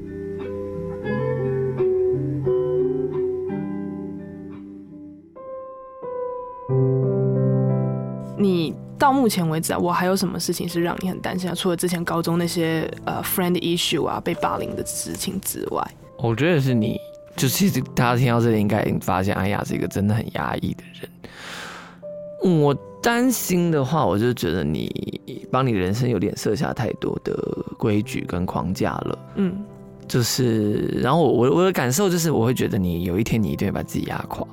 [8.37, 11.55] 你到目前为止啊，我还有什么事情是让你很担心啊？
[11.55, 15.83] 除了之前高中那些呃 friend issue 啊，被霸凌的事情之外，
[16.19, 16.99] 我觉得是你，
[17.37, 22.61] 就其实大家听到这里应该已经发现，安雅是一个真的很压抑的人。
[22.61, 27.35] 我担心的话，我就觉得你帮你人生有点设下太多的
[27.79, 29.19] 规矩跟框架了。
[29.37, 29.65] 嗯
[30.07, 34.47] 就是，然后我我我的感受就是，我会觉得你有一天你一定会把自己压垮，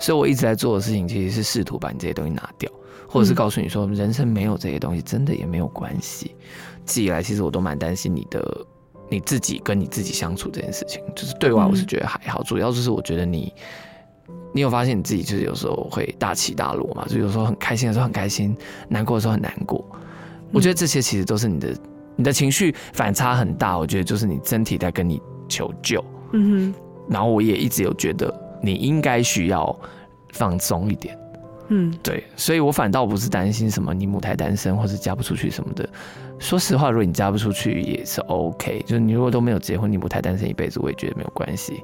[0.00, 2.70] 所以我一直在做的事情其实是试图把你这些东西拿掉，
[3.06, 6.34] 或者是嗯告诉你说，人生没有这些东西真的也没有关系。
[6.82, 8.66] 一直以来，其实我都蛮担心你的
[9.10, 13.52] 你自己跟你自己相处这件事情，就是对外我是觉得还好，主要就是我觉得你。
[14.52, 17.04] 你有发现你自己就是有时候会大起大落嘛？
[17.08, 18.56] 就有时候很开心的时候很开心，
[18.88, 19.84] 难过的时候很难过。
[20.50, 21.76] 我觉得这些其实都是你的
[22.16, 26.02] 你的情绪反差很大，我觉得就是你身体在跟你求救。
[26.32, 26.74] 嗯哼
[27.10, 29.78] 然后我也一直有觉得你应该需要
[30.32, 31.20] 放松一点，哼
[31.68, 35.88] 嗯对，所以我反倒不是担心什么你母胎单身或是嫁不出去什么的。
[36.38, 41.82] 说实话，如果你嫁不出去也是 OK，就是你如果都没有结婚，你母胎单身一辈子，我也觉得没有关系。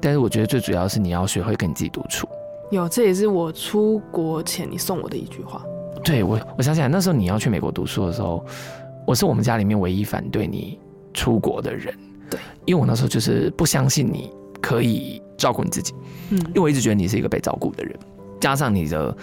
[0.00, 2.26] 但是我觉得最主要是你要学会跟你自己独处。
[2.70, 5.62] 有，这也是我出国前你送我的一句话。
[6.02, 8.44] 对我，我想起来那时候你要去美国读书的时候，
[9.06, 10.78] 我是我们家里面唯一反对你
[11.12, 11.94] 出国的人。
[12.30, 14.30] 对，因为我那时候就是不相信你
[14.62, 15.94] 可以照顾你自己，
[16.30, 17.94] 嗯因为我一直觉得你是一个被照顾的人，
[18.44, 19.16] 加上你的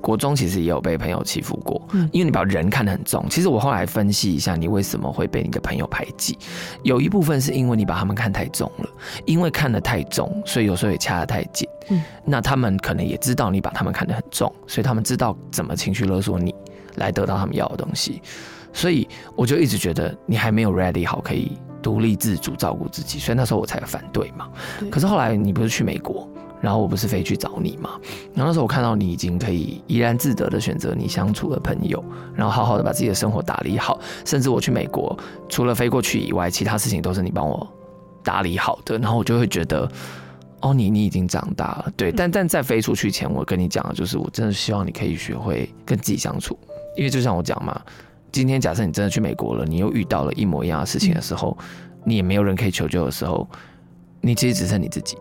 [0.00, 3.24] 国中其实也有被朋友欺负过，嗯因为你把人看得很重。
[3.30, 6.36] 其实我后来分析一下，你为什么会被你的朋友排挤，
[6.82, 8.88] 有一部分是因为你把他们看太重了，
[9.26, 11.68] 因为看得太重，所以有时候也掐得太紧。
[11.88, 16.52] 嗯那他们可能也知道你把他们看得很重，所以他们知道怎么情绪勒索你，
[16.96, 18.20] 来得到他们要的东西。
[18.72, 19.06] 所以
[19.36, 24.48] 我就一直觉得你还没有 ready 好，可以独立自主照顾自己，所以那时候我才反对嘛。
[24.80, 26.28] 对可是后来你不是去美国，
[26.64, 28.00] 然后我不是飞去找你嘛？
[28.32, 32.02] 然后那时候我看到你已经可以怡然自得的选择你相处的朋友，
[32.34, 35.14] 然后好好的把自己的生活打理好，甚至我去美国，
[35.46, 37.68] 除了飞过去以外，其他事情都是你帮我
[38.22, 39.86] 打理好的，然后我就会觉得。
[40.60, 46.58] 哦，你你已经长大了，对，但但在飞出去前，我跟你讲的就是，我真的希望你可以学会跟自己相处，
[46.96, 47.78] 因为就像我讲嘛，
[48.32, 51.54] 今天假设你真的去美国了，你又遇到了一模一样的事情的时候，
[52.02, 53.46] 你也没有人可以求救的时候，
[54.22, 55.18] 你其实只剩你自己。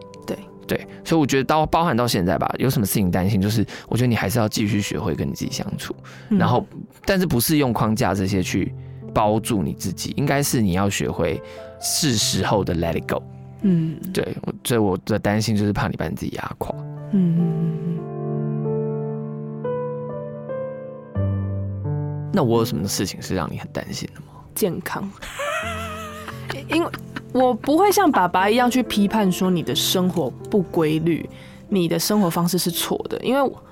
[0.68, 5.96] 对对，所以我觉得到包含到现在吧，有什么事情担心，就是我觉得你还是要继续学会跟你自己相处，
[6.30, 6.66] 嗯然后
[7.06, 8.74] 但是不是用框架这些去
[9.14, 11.42] 包住你自己，应该是你要学会
[11.82, 13.22] 是时候的 let it go。
[13.62, 16.76] 嗯对，我所以我的担心就是怕你把你自己压垮。
[17.12, 18.00] 嗯
[22.36, 24.42] 那我有什么事情是让你很担心的吗？
[24.56, 25.08] 健康，
[26.68, 26.90] 因为
[27.34, 31.28] 我不会像爸爸一样去批判说你的生活不规律，
[31.70, 33.64] 你的生活方式是错的，因为我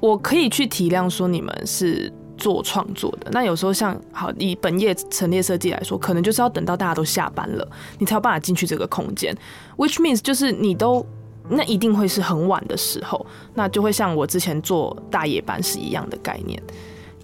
[0.00, 3.30] 我可以去体谅说你们是做创作的。
[3.32, 9.36] 那有时候像好以本业陈列设计来说，可能就是要等到大家都下班了，你才有办法进去这个空间
[9.76, 11.04] ，which means 就是你都。
[11.48, 16.62] 那一定会是很晚的时候，那就会像我之前做大夜班是一样的概念。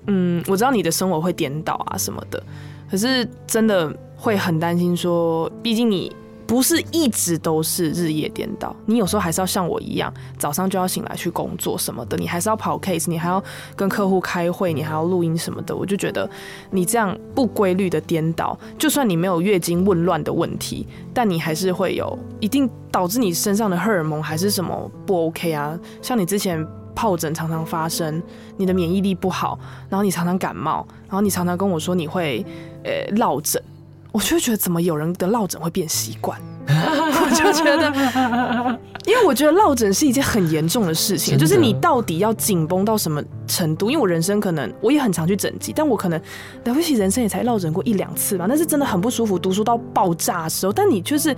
[0.09, 2.43] 嗯，我知道你的生活会颠倒啊什么的，
[2.91, 6.15] 可是真的会很担心说，毕竟你
[6.47, 13.43] 不是一直都是日夜颠倒，你有时候还是要像我一样，早上就要醒来去工作什么的，你还是要跑 case，你还要
[13.77, 15.77] 跟客户开会，你还要录音什么的。
[15.77, 16.29] 我就觉得
[16.71, 25.79] 你这样不规律的颠倒，就算你没有月经紊乱的问题，但你还是会有一定导致你身上的荷尔蒙还是什么不 OK 啊。
[26.01, 28.21] 像你之前疱疹常常发生，
[28.57, 29.59] 你的免疫力不好，
[29.91, 32.43] 然后你常常感冒，然后你常常跟我说你会
[32.85, 33.63] 呃落枕，
[34.19, 43.89] 我就会觉得怎么有人的落枕会变习惯， 我就觉得，因为我觉得落枕是一件很严重的事情，就是你到底要紧绷到什么程度？
[43.89, 46.21] 因为我人生可能我也很常去整脊，但我可能
[46.65, 51.37] 了不起人生也才落枕过一两次吧，那是真的很不舒服，读书到爆炸的时候，但你就是。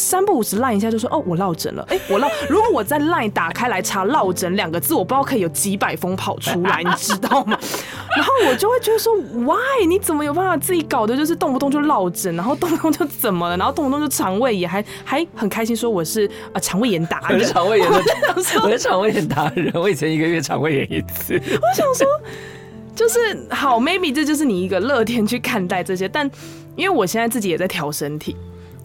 [0.00, 2.30] 三不五时赖一下就说哦我落枕了，哎、我落。
[2.48, 7.58] 如果我在赖打开来查落枕两个字，我不知道可以有几百封跑出来，你知道吗？
[8.16, 17.44] 然后我就会觉得说，why 你怎么有办法自己搞的，就是动不动就落枕，然后动不动就怎么了，然后动不动就肠胃炎，还还很开心说我是啊肠胃炎达人。
[17.44, 18.02] 肠胃炎的，
[18.64, 21.34] 我是肠胃炎达人，我以前一个月肠胃炎一次。
[21.34, 22.06] 我想说，
[22.96, 23.18] 就是
[23.50, 26.28] 好，maybe 这就是你一个乐天去看待这些，但
[26.76, 28.36] 因为我现在自己也在调身体。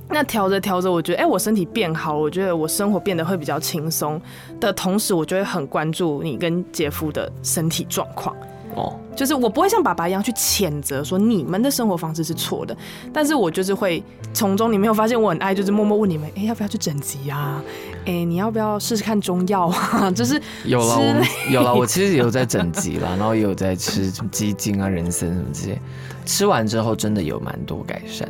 [0.10, 4.22] 那调着调着，我觉得，哎、我身体变好，我觉得我生活变得会比较轻松
[4.60, 8.36] 的同时，我就会很关注你跟姐夫的身体状况。
[8.76, 12.76] 哦，就是我不会像爸爸一样去谴责说你们的生活方式是错的，
[13.14, 17.64] 但是我就是会从中，你没有发现我很爱，就是默默问你们，哎、要不要去整脊啊？
[18.06, 20.12] 哎、你要不要试试看中药啊？
[20.14, 25.82] 就是有了，我有了，我其实也有在整脊啦，然后也有在吃鸡精啊、人参什么这些，
[26.26, 28.30] 吃完之后真的有蛮多改善。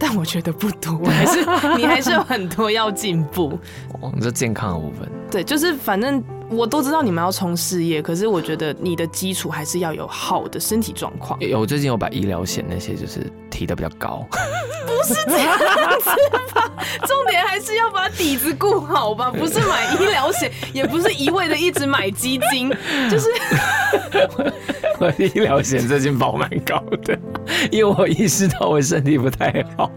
[0.00, 1.40] 对，但我觉得不多，还是
[1.76, 3.58] 你还是有很多要进步。
[4.00, 11.38] 哦，你说健康的部分，对，就是反正我都知道你们要冲事业，可是我觉得你的基础还是要有好的身体状况。
[11.40, 14.26] 有我最近有把医疗险那些就是提的比较高，
[14.86, 16.10] 不是这样子
[16.54, 16.72] 吧
[17.06, 22.70] 重点还是要把底子顾好吧，不是买医疗险，也不是一味的一直买基金，
[23.10, 23.28] 就是
[24.98, 27.18] 我医疗险最近保蛮高的，
[27.70, 29.90] 因为我意识到我身体不太好。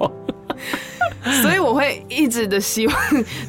[1.41, 2.95] 所以我会一直的希望，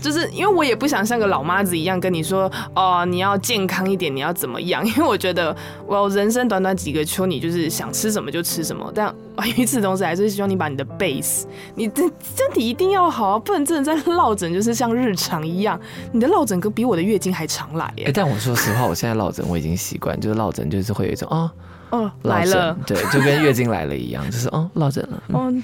[0.01, 4.87] 就是因为我也不想像个老妈子一样跟你说，哦，你要健康一点，你要怎么样？
[4.87, 8.93] 因为我觉得我人生短短几个秋，你就是想吃什么就吃什么。
[8.95, 9.13] 但
[9.57, 15.79] 与此同时，还是希望你把你的 base，你的身体一定要好啊，不能真的在落枕，就是像日常一样，
[16.13, 18.05] 你的落枕可比我的月经还常来耶。
[18.07, 21.51] 哎，但我说实话，我现在落枕我已经习惯，就是落枕就是会有一种哦，
[21.91, 25.63] 哦，来了，对，就跟月经来了一样，就是哦，落枕了，嗯。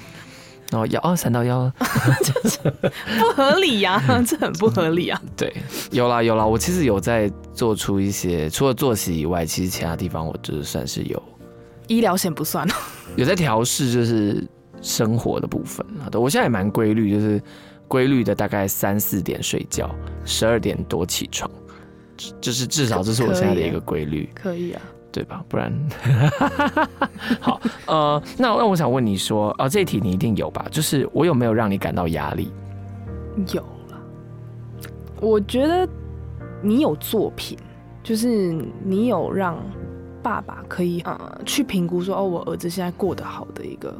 [0.71, 1.73] 然后腰哦，闪到腰了，
[3.19, 5.21] 不合理呀，这很不合理啊。
[5.35, 5.53] 对，
[5.91, 11.21] 有啦有啦，我其实有在做出一些，除了作息以外，其实其他地方我就是算是有。
[11.87, 12.65] 医疗险不算
[13.17, 14.47] 有在调试，就是
[14.81, 16.07] 生活的部分啊。
[16.09, 17.43] 对，我现在也蛮规律，就是
[17.89, 21.51] 规律的，大概三四点睡觉，十二点多起床，
[22.39, 24.29] 就是至少这是我现在的一个规律。
[24.33, 24.81] 可以啊。
[25.11, 25.43] 对吧？
[25.49, 25.73] 不然，
[27.41, 30.65] 好，呃，那那我想问你说，啊，这一题你一定有吧？
[30.71, 32.51] 就是我有没有让你感到压力？
[33.53, 33.99] 有了，
[35.19, 35.87] 我觉得
[36.61, 37.57] 你有作品，
[38.01, 39.57] 就是你有让
[40.23, 43.93] 爸爸可以呃去评估说，哦，我儿子现在过得好的一个，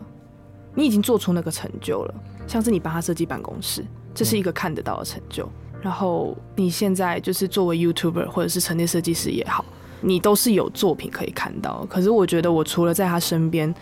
[0.73, 2.13] 你已经做出那个成就了，
[2.47, 5.49] 像是你帮他设计办公室，这是一个看得到的成就。
[5.81, 9.65] 然后你现在就是作为 YouTuber 或者是陈列设计师也好。
[10.01, 13.73] 你都是有作品可以看到，可是我觉得我除了在他身边，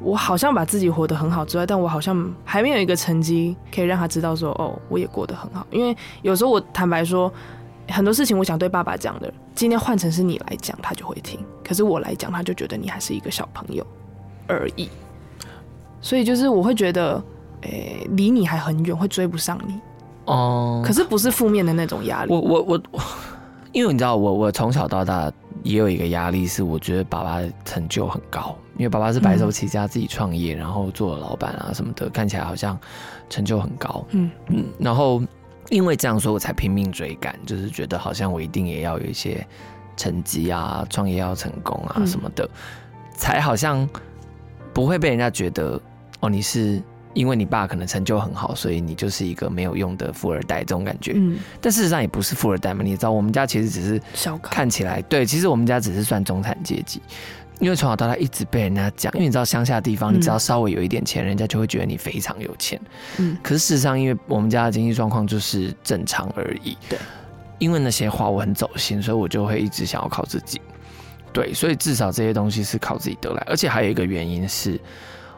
[0.00, 5.66] 我好像把自己活得很好之外，但我好像还没有一个成绩可以让他知道说，哦，我也过得很好。
[5.70, 7.32] 因为有时候我坦白说，
[7.88, 13.86] 很多事情我想对爸爸讲的，今天换成是你来讲，他就会听；可是我来讲，他就觉得你还是一个小朋友
[14.48, 14.88] 而已。
[16.00, 17.22] 所以就是我会觉得，
[17.62, 19.80] 诶，离你还很远，会追不上你。
[20.26, 22.32] 哦，可是不是负面的那种压力。
[22.32, 22.82] 我我我，
[23.72, 25.32] 因为你知道，我我从小到大。
[25.64, 32.78] 也有一个压力是，我觉得爸爸成就很高，因为爸爸是白手起家自己创业，然后做老板啊什么的，看起来好像
[33.28, 34.06] 成就很高。
[34.10, 35.20] 嗯嗯，然后
[35.70, 39.44] 因为这样所以，我才拼命追赶，就是觉得好像我一定也要有一些
[39.96, 42.48] 成绩啊，创业要成功啊什么的，
[43.16, 43.88] 才好像
[44.72, 45.80] 不会被人家觉得
[46.20, 46.80] 哦你是。
[47.14, 51.12] 因为你爸可能成就很好，所以你就是一个没有用的富二代这种感觉。
[51.14, 52.82] 嗯，但事实上也不是富二代嘛。
[52.82, 54.00] 你知道，我们家其实只是
[54.42, 57.00] 看起来对，其实我们家只是算中产阶级。
[57.60, 62.78] 因为从小到大一直被人家讲，因为你知道乡下地方，你只要稍微有一点钱，人家就会觉得你非常有钱。
[63.18, 66.76] 嗯，可是事实上，因为我们家的经济状况就是正常而已。
[66.88, 66.98] 对，
[67.60, 70.60] 因为那些话我很走心，所以我就会一直想要靠自己。
[71.32, 74.78] 对，所以至少这些东西是靠自己得来，而且还有一个原因是。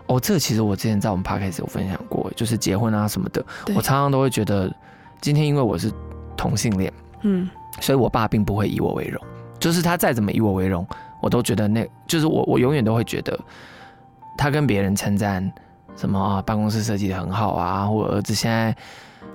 [0.07, 4.73] 哦，这个其实我之前在我们 podcast 有分享过，就是结婚啊什么的，我常常都会觉得，
[5.21, 5.93] 今天因为我是
[6.37, 6.93] 同性恋，
[7.23, 9.21] 嗯，所以我爸并不会以我为荣，
[9.59, 10.87] 就是他再怎么以我为荣，
[11.21, 13.37] 我都觉得那，就是我我永远都会觉得，
[14.39, 15.53] 他跟别人称赞
[15.97, 18.77] 什么啊，办公室设计的很好啊，或儿子现在，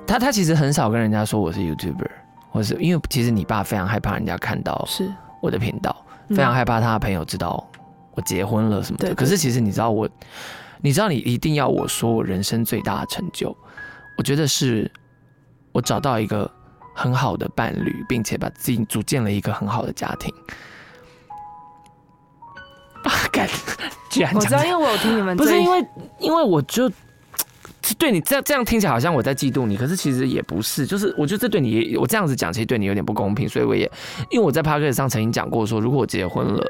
[0.08, 2.10] 他他其实很少跟人家说我是 YouTuber，
[2.50, 5.94] 或是因为其实你爸非常害怕人家看到是我的频道，
[6.30, 7.68] 非常害怕他的朋友知道
[8.14, 10.08] 我结婚了什么的，可是其实你知道我。
[10.82, 13.56] 你知道，你一定要我说我人生最大的成就，
[14.18, 14.92] 我觉得是
[15.72, 16.50] 我找到一个
[16.96, 20.34] 很好的伴侣，并且把自己组建了一个很好的家庭。
[23.04, 23.48] 啊，干！
[24.10, 25.88] 居然我知道，因为我有听你们，不是因为，
[26.20, 26.92] 因为我就
[27.98, 33.90] 对你这样这样听起来好像我在嫉妒你，可是其实也不是，就是我觉得这对你，我这样子讲其实对你有点不公平，所以我也
[34.30, 36.64] 因为我在 p a s 上曾经讲过，说如果我结婚了，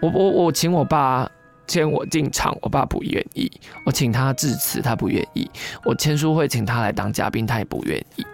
[0.00, 1.30] 我我我请我爸。
[1.70, 3.48] 签我进场，我爸不愿意；
[3.86, 5.48] 我请他致辞，他不愿意；
[5.84, 8.26] 我签书会请他来当嘉宾，他也不愿意。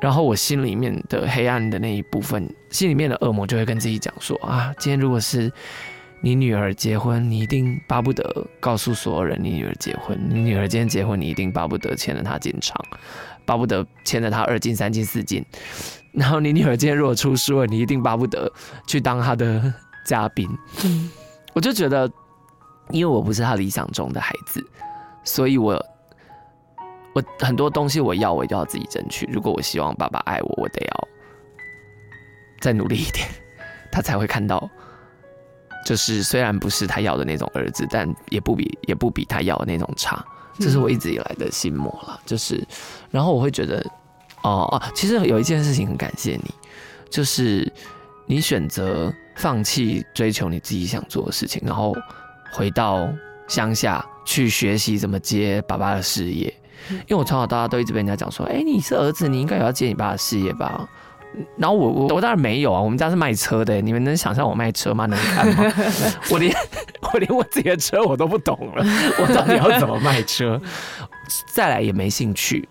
[0.00, 5.52] 然后我心里面的黑暗的那一部分，心里面的恶魔就会跟自己讲说：啊，今天如果是
[6.20, 12.76] 你女儿结婚，你一定巴不得告诉所有人你女儿结婚；你女儿今天结婚，你一定巴不得牵着她进场，
[13.44, 15.44] 巴不得牵着她二进三进四进。
[16.10, 18.52] 然后你女儿今天如果出书了，你一定巴不得
[18.84, 19.72] 去当她的
[20.04, 20.48] 嘉宾。
[20.84, 21.08] 嗯，
[21.52, 22.10] 我就觉得。
[22.92, 24.64] 因为我不是他理想中的孩子，
[25.24, 25.72] 所以我
[27.12, 29.28] 我很多东西我要我就要自己争取。
[29.32, 31.08] 如果我希望爸爸爱我，我得要
[32.60, 33.26] 再努力一点，
[33.90, 34.68] 他才会看到。
[35.82, 40.22] 就是虽然不是他要的那种儿子，但也不比也不比他要的那种差。
[40.58, 42.20] 这是我一直以来的心魔了。
[42.26, 42.62] 就是，
[43.10, 43.78] 然后我会觉得，
[44.42, 46.54] 哦哦，其实有一件事情很感谢你，
[47.08, 47.72] 就是
[48.26, 51.96] 你选择放弃追求你自己想做的事情，然后
[52.50, 53.08] 回到
[53.48, 56.52] 乡下去学习怎么接爸爸的事业。
[56.90, 60.88] 因为我从小到大都一直被人家讲说，哎、你是儿子，你应该也要接你爸的事业吧。
[61.56, 65.06] 然后我我我当然没有啊，我们家是卖车的，你们能想象我卖车吗？
[65.06, 65.72] 能看吗？
[66.32, 66.52] 我连
[67.12, 68.84] 我连我自己的车我都不懂了，
[69.20, 70.60] 我到底要怎么卖车？
[71.54, 72.68] 再来也没兴趣，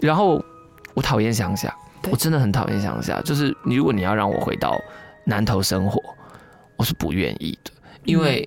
[0.00, 0.44] 然后
[0.92, 1.74] 我讨厌乡下，
[2.10, 3.18] 我真的很讨厌乡下。
[3.22, 4.78] 就是你如果你要让我回到
[5.24, 5.98] 南头生活，
[6.76, 7.70] 我是不愿意的，
[8.04, 8.46] 因为、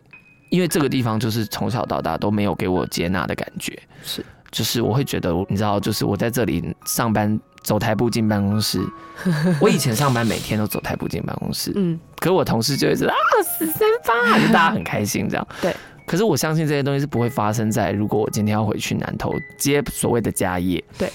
[0.56, 8.80] 因为这个地方就是从小到大都没有给我接纳的感觉，是就是我会觉得，你知道，就是我在这里上班走台步进办公室，
[9.60, 13.16] 我以前上班每天都走台步进办公室，嗯，可是我同事就会说啊
[13.60, 15.45] 十三八，就大家很开心这样。
[15.62, 15.76] 对。
[16.08, 21.12] 可是我相信这些东西是不会发生在如果我今天要回去南投接所谓的家业，对，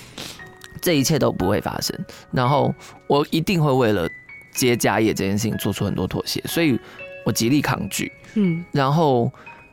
[0.82, 1.96] 这一切都不会发生。
[2.32, 2.74] 然后
[3.06, 4.08] 我一定会为了
[4.52, 6.76] 接家业这件事情做出很多妥协，所以
[7.24, 8.10] 我极力抗拒。
[8.34, 9.30] 嗯，然后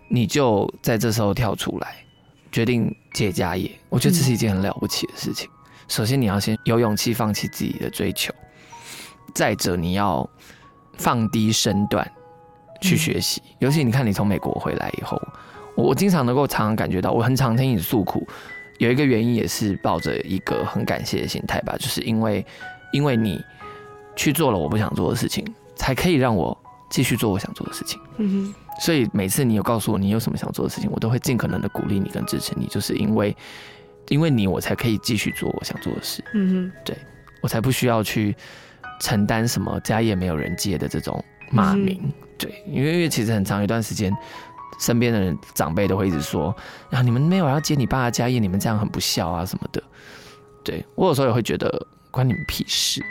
[0.09, 1.95] 你就在这时候跳出来，
[2.51, 5.49] 决定接家业，我觉得这是一件很了不起的事情。
[5.87, 8.31] 首先，你要先有勇气放弃自己的追求；
[9.33, 10.27] 再者，你要
[10.97, 12.09] 放低身段
[12.81, 13.41] 去学习。
[13.59, 15.21] 尤其你看，你从美国回来以后，
[15.75, 18.27] 我我经常能够常常感觉到，我很常听你诉苦。
[18.79, 22.45] 有一个原因也是抱着一个很感谢的心态吧，就是因为
[22.91, 23.43] 因为你
[24.15, 25.45] 去做了我不想做的事情，
[25.75, 26.55] 才可以让我
[26.89, 27.99] 继续做我想做的事情。
[28.17, 33.35] 嗯哼所以每次你有告诉我你有什么想做的事情，我都会尽可能的鼓励你跟支持你，就是因为
[34.09, 36.95] 因为你我才可以继续做我想做的事，嗯哼，对
[37.41, 38.35] 我才不需要去
[38.99, 41.99] 承担什么家业没有人接的这种骂名。
[42.37, 44.15] 对，因为因为其实很长一段时间，
[44.79, 46.55] 身边的人长辈都会一直说
[46.91, 49.81] 啊，你们没有要接你爸的家业，你们这样很不孝啊什么的。
[50.63, 53.01] 对我有时候也会觉得关你们屁事。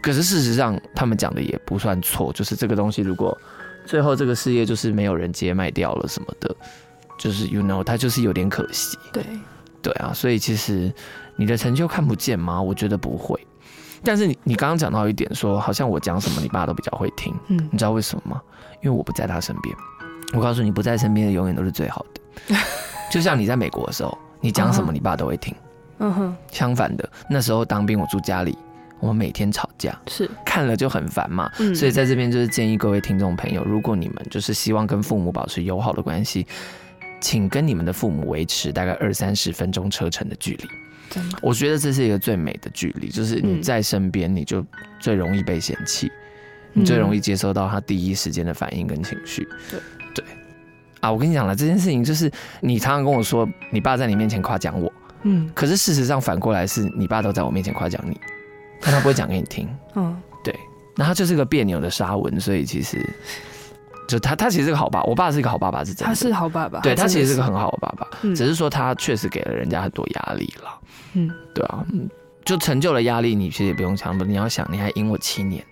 [0.00, 3.36] 嗯可是事实上，他们讲的也不算错，就是这个东西如果
[3.84, 6.54] 最后这个事业就是没有人接卖掉了什么的，
[7.18, 8.98] 就是 you know，它就是有点可惜。
[9.12, 9.22] 对，
[9.82, 10.92] 对啊，所以其实
[11.36, 12.60] 你的成就看不见吗？
[12.60, 13.38] 我觉得不会。
[14.02, 18.40] 但是你你刚刚讲到一点说好像我讲什么你爸都比较会听，嗯你知道为什么吗？
[18.82, 19.76] 因为我不在他身边。
[20.32, 22.56] 我告诉你，不在身边的永远都是最好的。
[23.10, 25.54] 就像你在美国的时候，你讲什么哦你爸都会听。
[25.98, 28.56] 嗯哼，相反的，那时候当兵我住家里，
[29.00, 31.50] 我们每天吵架，是，看了就很烦嘛。
[31.58, 31.74] 嗯。
[31.74, 36.46] 所以在这边就是建议各位听众朋友，如果你们就是希望跟父母保持友好的关系，
[37.20, 40.68] 请跟你们的父母维持大概二三十分钟车程的距离。
[41.42, 44.64] 我觉得这是一个最美的距离，就是你嗯在身边，你就
[45.00, 46.08] 最容易被嫌弃，
[46.72, 49.48] 你最容易接收到他第一时间的反应跟情绪。
[49.68, 49.80] 对。
[50.14, 50.24] 对。
[51.00, 54.92] 啊，我跟你讲了，这件事情就是你常常跟我说，你爸在你面前夸奖我，
[55.24, 55.50] 嗯。
[55.52, 58.16] 可是事实上反过来是你爸都在我面前夸奖你，
[58.80, 59.68] 但他不会讲给你听。
[59.94, 60.16] 嗯。
[60.42, 60.54] 对。
[60.96, 63.08] 那他就是个别扭的沙文，所以其实
[64.06, 66.06] 就他他其实是个好爸，我爸是一个好爸爸，是真的。
[66.06, 68.34] 他是好爸爸，对他其实是个很好的爸爸，嗯。
[68.34, 70.80] 只是说他确实给了人家很多压力了。
[71.14, 71.30] 嗯。
[71.54, 72.08] 对啊，嗯。
[72.44, 75.64] 就成就了压力，你其实也不用想，你要想你还赢我七年，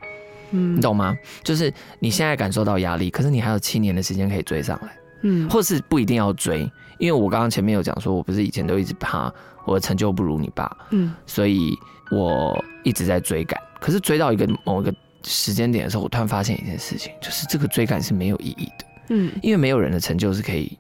[0.53, 0.77] 嗯。
[0.77, 1.17] 你懂吗？
[1.43, 4.89] 就是你现在感受到压力，可是你还有七年的时间可以追上来，
[5.23, 5.51] 嗯。
[5.51, 9.33] 或是不一定要追，因为我刚刚前面有讲说，我不是以前都一直怕
[9.65, 11.13] 我的成就不如你爸，嗯。
[11.27, 11.77] 所以
[12.11, 14.95] 我一直在追赶，可是追到一个某一个
[15.25, 19.33] 时间点的时候，我突然发现一件事情，就是这个追赶是没有意义的，嗯。
[19.43, 20.79] 因为没有人的成就是可以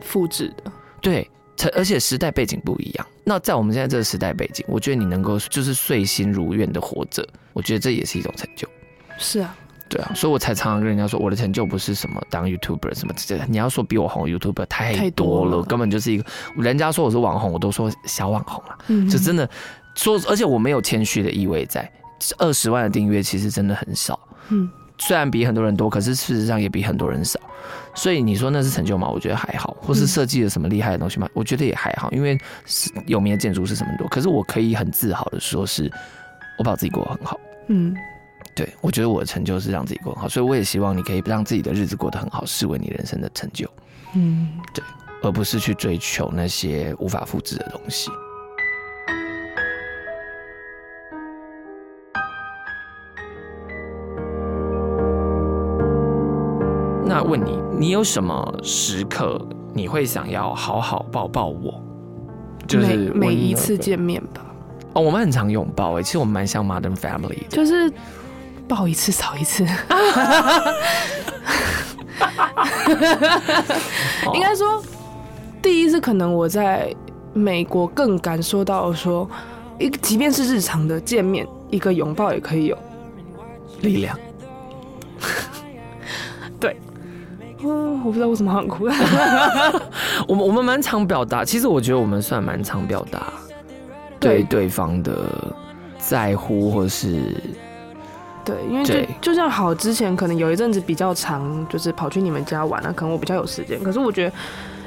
[0.00, 3.06] 复制的，对，成而且时代背景不一样。
[3.24, 8.68] 那在我们现在这个时代背景，我觉得你能够就是遂心如愿的活着，我觉得这也是一种成就。
[9.16, 9.56] 是啊，
[9.88, 15.66] 对啊，所以我才常常跟人家说，我的成就不是什么当 YouTuber 什么之类的，你要说比我红 YouTuber 太太多了，多了。
[15.66, 16.24] 根本就是一个
[16.56, 19.48] 人家说我是网红，我都说小网红了，嗯就真的
[19.94, 21.90] 说，而且我没有谦虚的意味在，
[22.38, 24.18] 二十万的订阅其实真的很少，
[24.48, 27.38] 嗯虽然比很多人多，可是事实上也比很多人少。
[27.96, 29.08] 所以你说那是成就吗？
[29.08, 31.28] 我觉得还好，或是嗯设计了什么厉害的东西吗？
[31.32, 34.06] 我觉得也还好，因为是有名的建筑是什么多。
[34.08, 35.90] 可是我可以很自豪的说，是
[36.58, 37.38] 我把自己过得很好。
[37.68, 37.94] 嗯
[38.54, 43.68] 对我觉得我的成就是让自己过得很好，所以我也希望你可以让自己的日子过得很好，视为你人生的成就，
[44.14, 44.84] 嗯对
[45.22, 48.10] 而不是去追求那些无法复制的东西。
[57.78, 59.40] 你，有什么时刻
[59.72, 61.80] 你会想要好好抱抱我？
[62.66, 64.40] 就是每每一次见面吧，
[64.94, 67.46] 哦，我们很常拥抱哎、其实我们蛮像 Modern Family。
[67.48, 67.92] 就是
[68.66, 69.62] 抱一次少一次，
[74.32, 74.82] 应该说
[75.60, 76.90] 第一次可能我在
[77.34, 79.28] 美国更感受到说，
[79.78, 82.78] 一即便是日常的见面，一个拥抱也可以有
[83.82, 84.18] 力量，
[87.64, 88.84] 嗯，我不知道为什么很哭。
[90.28, 93.32] 我们我们蛮常表达，其实我觉得我们算蛮常表达
[94.20, 95.30] 对对对方的
[95.98, 97.34] 在乎，或是
[98.44, 103.82] 对，因为就对就像好之前可能有一阵子比较长，就是跑去你们家玩啊，可能我比较有时间。
[103.82, 104.32] 可是我觉得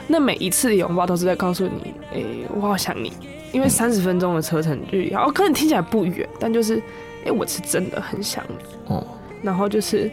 [0.08, 2.24] 那每一次的拥抱都是在告诉你，哎、
[2.56, 3.12] 我好想你。
[3.54, 6.84] 因为三十分钟的车程距离，哦，可能听起来不远，但就是，
[7.26, 8.94] 哎、我是真的很想你。
[8.94, 9.02] 哦，
[9.42, 10.12] 然后就是，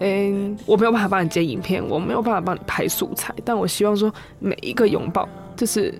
[0.00, 5.94] 嗯、我没有办法帮你剪影片，我没有办法帮你拍素材，但我希望说每一个拥抱，就是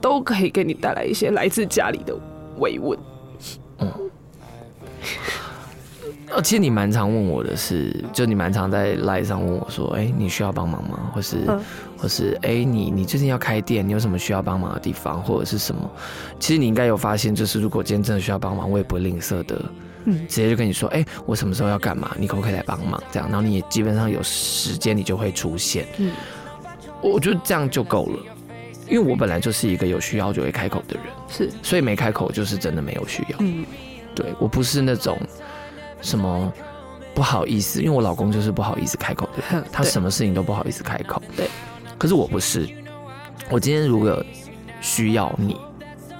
[0.00, 2.14] 都可以给你带来一些来自家里的
[2.58, 2.98] 慰问。
[6.34, 11.10] 呃，其实你蛮常问我的是，就你蛮常在 line 上问我说，哎、你需要帮忙吗？
[11.12, 11.60] 或是，嗯
[11.98, 15.90] 或是，哎、你你最近要开店，你有什么需要帮忙的地方，或者是什么？
[16.38, 19.60] 其实你应该有发现，就是如果今天真的需要帮忙，我也不会吝啬的，
[20.04, 20.26] 嗯。
[20.28, 23.02] 直接就跟你说，哎、我什么时候要干嘛，你可不可以来帮忙？
[23.10, 25.86] 这样，然后你也基本上有时间，你就会出现。
[25.98, 26.12] 嗯，
[27.00, 28.18] 我觉得这样就够了，
[28.88, 33.36] 因为我本来就是一个有需要就会开口的人，是，所以没开口就是真的没有需要。
[33.40, 33.64] 嗯，
[34.14, 35.18] 对我不是那种
[36.00, 36.52] 什么
[37.14, 41.22] 不好意思，因为我老公就是不好意思开口的人， 他什么事情都不好意思开口。
[41.36, 41.48] 对，
[41.98, 42.68] 可是我不是，
[43.50, 44.24] 我今天如果
[44.80, 45.56] 需要你，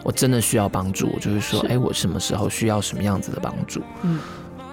[0.02, 3.80] 我真的需要帮助，我就会说，是哎、我什么时候需要什么样子的帮助？
[4.02, 4.18] 嗯，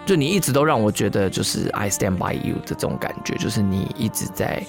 [0.05, 4.63] 就你一直都让我觉得就是 I stand by you 的这种感觉，就是你一直在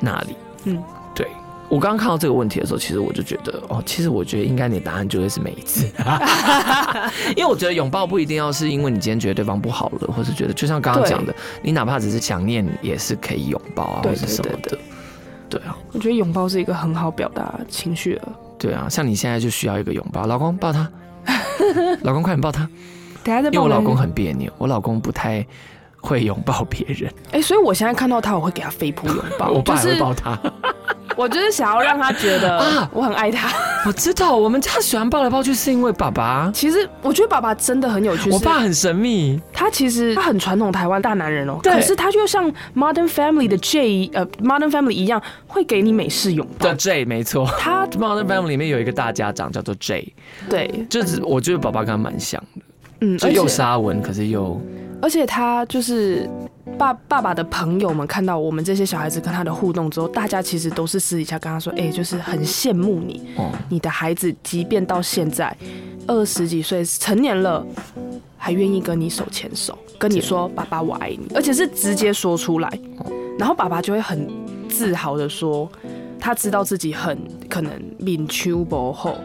[0.00, 0.36] 那里。
[0.64, 0.82] 嗯，
[1.14, 1.26] 对。
[1.70, 5.86] 我刚刚看到这个问题的时候，其实我就觉得，哦，其实我觉得应该你的答案就会是每一次，
[7.34, 14.78] 因为我觉得拥抱不一定要是因为你今天觉得对方不好了，或是觉得就像刚刚讲的，你哪怕只是想念，也是可以拥抱啊，或者什么的。
[15.48, 18.22] 对啊，我觉得拥抱是一个很好表达情绪的。
[18.64, 20.88] 对啊，像你现在就需要一个拥抱，老公抱他，
[22.00, 22.66] 老公快点抱他，
[23.22, 25.46] 等下再帮们因为我老公很别扭，我老公不太
[26.00, 30.38] 会拥抱别人，哎、所以我现在看到他，我会给他飞扑拥抱， 我爸也会就是抱他。
[31.16, 32.88] 我就是想要让他觉得啊。
[32.92, 33.50] 我很爱他。
[33.86, 41.72] 我知道，我们家喜欢抱来抱去是因为爸爸，其实我觉得爸爸真的很有趣，我爸很神秘，他其实他很传统台湾大男人哦，对。
[41.72, 46.68] 可是他就像 Modern Family 的 J 呃 Modern Family 一样，会给你美式拥抱。
[46.68, 46.74] 的。
[46.76, 47.46] J 没错。
[47.58, 50.14] 他 Modern Family 里面有一个大家长叫做 J，
[50.48, 52.62] 对，就是我觉得爸爸跟他蛮像的，
[53.00, 54.60] 嗯，就又沙文，可是又
[55.04, 56.26] 而且他就是
[56.78, 65.54] 爸爸爸的朋友们看到我们这些小孩子跟他的互动之后，大家其实都是私底下跟他说，哎、就是很羡慕你，哦，你的孩子即便到现在
[66.06, 67.62] 二十几岁成年了，
[68.38, 72.78] 还愿意跟你手牵手，跟你说爸爸我爱你，而且是直接说出来，
[73.38, 74.26] 然后爸爸就会很
[74.70, 75.70] 自豪的说，
[76.18, 79.18] 他知道自己很可能敏秋薄厚。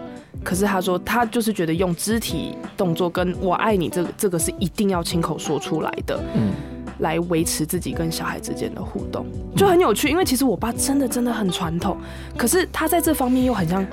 [0.43, 6.51] 可是他说，他就是觉得用肢体动作跟我爱你这个这个是一定要亲口说出来的，嗯，
[6.99, 9.25] 来维持自己跟小孩之间的互动，
[9.55, 10.07] 就很有趣。
[10.09, 11.97] 因为其实我爸真的真的很传统，
[12.37, 13.85] 可是他在这方面又很像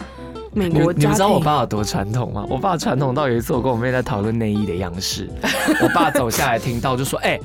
[0.53, 1.41] 美国你们知道我。
[1.41, 2.47] 爸有多传统吗？
[2.49, 5.29] 我爸传统到有一次我跟我妹在讨论内衣的样式，
[5.83, 7.39] 我爸走下来听到就说：“哎、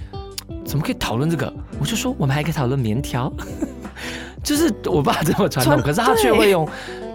[0.63, 3.31] 怎么可以讨论这个？”我就说：“我们还可以讨论棉条。
[4.43, 6.67] ”就是我爸这么传统，可是他却会用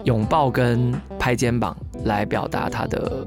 [0.06, 3.26] 拥抱跟拍肩膀来表达他的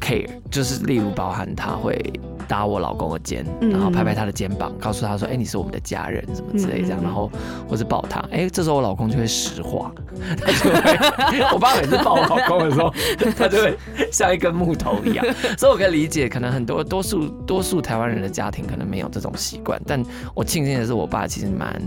[0.00, 1.98] care，就是例如包含他会
[2.46, 7.02] 搭我老公的肩，嗯然后拍拍他的肩膀，告诉他说：“哎、你是我们的家人，什么之类这样。
[7.02, 7.30] 然后
[7.66, 9.90] 或是抱他，哎、这时候我老公就会石化，
[10.38, 12.92] 他就会， 我爸每次抱我老公的时候，
[13.36, 13.76] 他就会
[14.12, 15.24] 像一根木头一样。
[15.56, 20.02] 所以我可以理解，可能很多多数多数台湾人的家庭可能没有这种习惯，但
[20.34, 21.80] 我庆幸的是，我爸其实蛮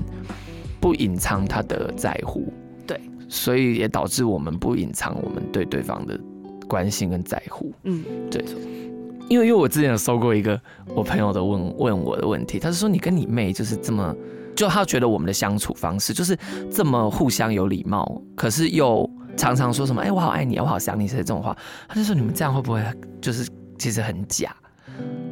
[0.79, 2.70] 不隐藏他的在乎，对，
[3.33, 6.19] 所以也导致我们不隐藏我们对对方的
[6.67, 7.71] 关心跟在乎。
[7.83, 8.43] 嗯，对，
[9.29, 10.59] 因为因为我之前有收过一个
[10.93, 14.13] 我朋友的问问我的问题，他是说你跟你妹就是这么，
[14.53, 16.37] 就他觉得我们的相处方式就是
[16.69, 21.55] 这么互相有礼貌，可是又常常说什么哎、我好爱你，我好想你，这这种话，
[21.87, 22.83] 他就说你们这样会不会
[23.21, 24.53] 就是其实很假？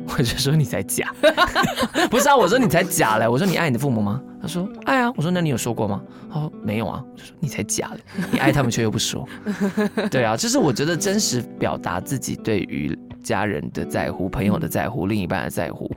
[0.07, 1.13] 我就说你才假，
[2.09, 4.21] 不是啊，我说你才假嘞，我说你爱你的父母吗？
[4.41, 6.01] 他说爱啊，我说那你有说过吗？
[6.31, 9.27] 他说没有啊，我就说你才假嘞，你爱他们却又不说，
[10.09, 15.89] 对啊，就是我觉得真实表达自己对于家人的在乎、朋友的在乎、另一半的在乎，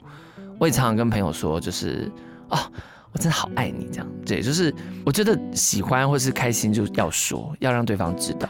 [0.58, 2.10] 我也常常跟朋友说，就是
[2.48, 2.70] 啊。
[3.14, 4.06] 我真的好爱你，这样。
[4.24, 4.74] 对，就是
[5.04, 8.48] 我觉得喜欢或是开心就要说，要让对方知道，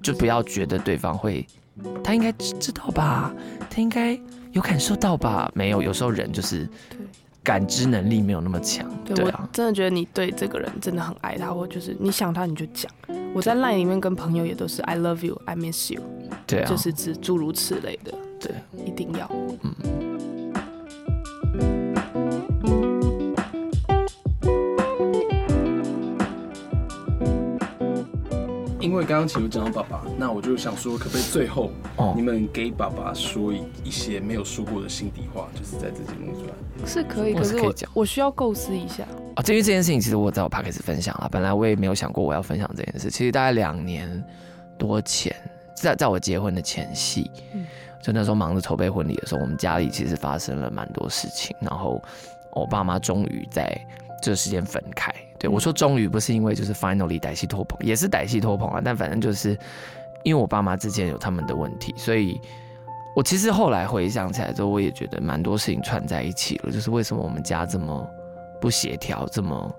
[0.00, 1.46] 就不要觉得对方会，
[2.02, 3.30] 他应该知知道吧，
[3.68, 4.18] 他应该
[4.52, 5.52] 有感受到吧？
[5.54, 6.98] 没有，有时候人就是对
[7.48, 9.40] 感知能力没有那么强，对对啊。
[9.42, 12.92] 我，真的觉得你对这个人真的很爱他，或就是你想他你就讲。
[13.32, 16.02] 我在 line 里面跟朋友也都是 I love you, I miss you，、
[16.46, 18.52] 对啊，就是指诸如此类的，对，
[18.84, 19.30] 一定要。
[28.92, 36.86] 为刚刚其实有讲到爸爸，那我就想说，可不可以最后哦你们给爸爸说一一些没有说过的心底话，就是在这节目出来。
[36.86, 39.04] 是可以，可是我是可以讲我需要构思一下。
[39.34, 41.28] 啊，至于这件事情，其实我在我 p 开始分享了。
[41.30, 43.10] 本来我也没有想过我要分享这件事。
[43.10, 44.24] 其实大概两年
[44.78, 45.34] 多前，
[45.74, 47.66] 在在我结婚的前夕，嗯
[48.00, 51.56] 就那时候忙着筹备婚礼的时候，我们家里其实发生了蛮多事情。
[51.60, 52.00] 然后
[52.52, 53.76] 我爸妈终于在
[54.22, 55.12] 这个时间分开。
[55.38, 59.50] 对我说终于不是因为就是 finally 歹戏拖棚，也是歹戏拖棚啊，但反正就是
[60.22, 62.40] 因为我爸妈之间有他们的问题，所以。
[63.16, 66.70] 我其实后来回想起来之后，我也觉得蛮多事情串在一起了。
[66.70, 68.08] 就是为什么我们家这么
[68.60, 69.74] 不协调，这么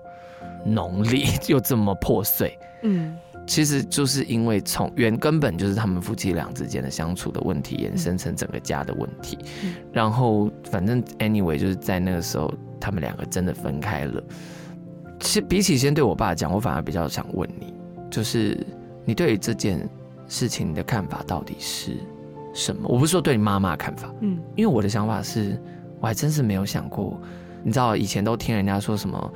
[0.62, 9.38] 浓烈， 又这么破碎，嗯其实就是因为从原根本就是他们夫妻俩之间的相处的问题，延伸成整个家的问题。
[9.64, 14.22] 嗯然后反正 anyway 就是在那个时候，他们两个真的分开了。
[15.20, 17.72] 其实比起先对我爸讲，我反而比较想问你，
[18.10, 18.66] 就是
[19.04, 19.88] 你对于这件
[20.26, 21.96] 事情的看法到底是
[22.54, 22.88] 什么？
[22.88, 25.60] 我不是说对你妈妈的看法，嗯因为我的想法是，
[26.00, 27.20] 我还真是没有想过，
[27.62, 29.32] 你知道以前都听人家说什么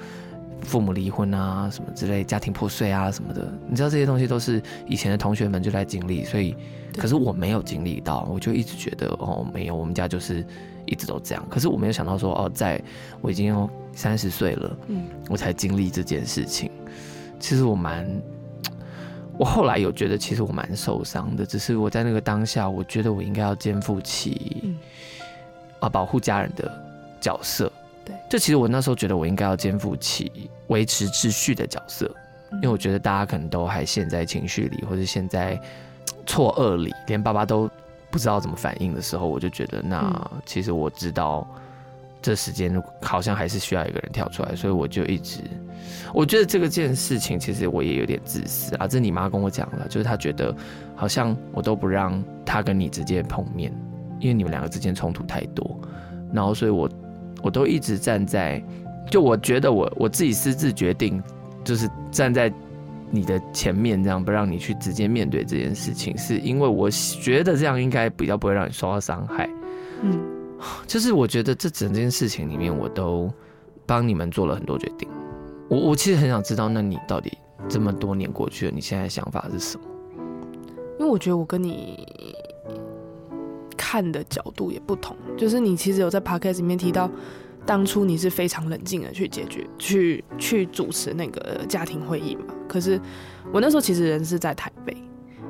[0.63, 6.57] 父母离婚啊，什么之类，家庭破碎啊什么的，你知道这些东西都是以前的同学们就在经历，所以，
[6.97, 10.45] 可是我没有经历到，我就一直觉得哦，没有，我们家就是
[10.87, 11.47] 一直都这样。
[11.51, 12.81] 可是我没有想到说哦，在
[13.21, 16.71] 我已经有三十岁了，嗯我才经历这件事情。
[17.41, 18.07] 其实我蛮，
[19.39, 21.45] 我后来有觉得，其实我蛮受伤的。
[21.45, 24.79] 只是我在那个当下，我觉得我应该要肩负起嗯
[25.81, 26.71] 啊保护家人的
[27.21, 27.71] 角色。
[28.05, 32.11] 对，就其实我那时候觉得我应该要肩负起维持秩序的角色，
[32.53, 35.61] 因为我觉得大家可能都还陷在情绪里，或者陷在
[36.27, 37.69] 错愕里，连爸爸都
[38.15, 41.45] 不知道怎么反应的时候，我就觉得那其实我知道。
[42.23, 45.41] 这时间好像还是需要一个人跳出来，所以我就一直，
[46.15, 48.89] 我觉得这个件事情其实我也有点自私啊。
[48.89, 50.57] 这你妈跟我讲了，就是她觉得
[50.97, 53.71] 好像我都不让她跟你直接碰面，
[54.21, 55.79] 因为你们两个之间冲突太多，
[56.33, 56.89] 然后所以我
[57.43, 58.59] 我都一直站在，
[59.11, 61.23] 就我觉得我我自己私自决定，
[61.63, 62.51] 就是站在
[63.11, 69.49] 你的前面，这样不让你去直接面对这件事情，是因为我觉得这样应该比较不会让你受到伤害。
[70.03, 70.21] 嗯
[70.87, 73.31] 就是我觉得这整件事情里面，我都
[73.85, 75.09] 帮你们做了很多决定。
[75.69, 77.37] 我我其实很想知道，那你到底
[77.69, 79.85] 这么多年过去了，你现在想法是什么？
[80.99, 82.07] 因为我觉得我跟你
[83.77, 87.11] 看的角度也不同，就是你其实有在 podcast 里面提到，
[87.67, 92.55] 当初你是非常冷静的去解决、去去主持那个家庭会议嘛。
[92.69, 93.01] 可是
[93.53, 94.97] 我那时候其实人是在台北，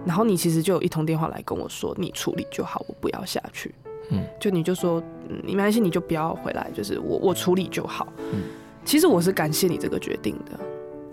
[0.04, 3.74] 然后你其实就有一通电话来跟我说，你处理就好，我不要下去。
[4.10, 8.12] 嗯就你就说，嗯，你没关系，你就不要回来，就是我我处理就好。
[8.32, 8.42] 嗯
[8.84, 10.60] 其实我是感谢你这个决定的，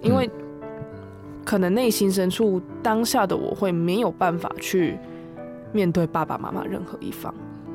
[0.02, 0.30] 因为
[1.46, 4.98] 可能内心深处当下的我会没有办法去
[5.72, 7.34] 面对爸爸妈妈任何一方，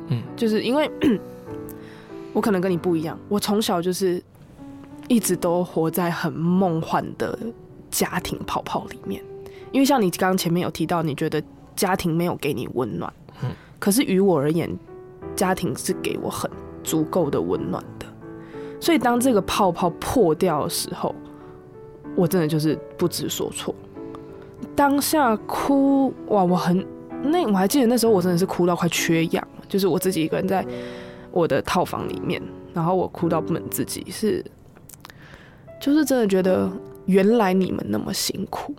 [0.08, 0.90] 嗯就是因为
[2.36, 4.22] 我可能跟你不一样，我从小就是
[5.08, 7.38] 一直都活在很梦幻的
[7.90, 9.24] 家庭泡泡里面，
[9.72, 11.42] 因为像你刚刚前面有提到，你觉得
[11.74, 13.10] 家庭没有给你温暖，
[13.42, 14.70] 嗯可是于我而言，
[15.34, 16.50] 家庭是给我很
[16.84, 18.04] 足够的温暖的，
[18.78, 21.14] 所以当这个泡泡破掉的时候，
[22.14, 23.74] 我真的就是不知所措。
[24.74, 26.86] 当下哭哇，我很
[27.22, 30.62] 那我还记得那时候我真的是哭到快缺氧，就是我自己一个人在
[31.36, 34.42] 我的套房里面，然后我哭到不能自己，是
[35.78, 36.70] 就是真的觉得
[37.04, 38.74] 原来你们那么辛苦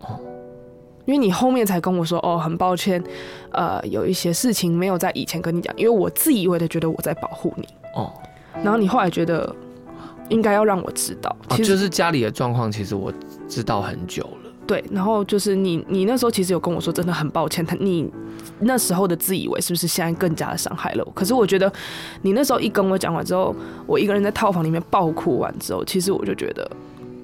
[0.00, 0.20] 哦。
[1.06, 3.02] 因为你后面才跟我说，哦，很抱歉，
[3.50, 7.66] 呃，有一些事情没有在以前跟你讲，因为我自以为的觉得我在保护你，
[7.96, 8.12] 哦，
[8.62, 9.52] 然后你后来觉得
[10.28, 13.10] 应该要让我知道，哦其实、就是家里的状况，其实我
[13.48, 14.39] 知道很久了。
[14.70, 18.08] 对，然后就是你，你那时候其实有跟我说，真的很抱歉，他你
[18.60, 21.10] 那时候的自以为是不是现在更加的伤害了我？
[21.10, 21.72] 可是我觉得
[22.22, 23.52] 你那时候一跟我讲完之后，
[23.84, 26.70] 我一个人在套房里面爆哭完之后，其实我就觉得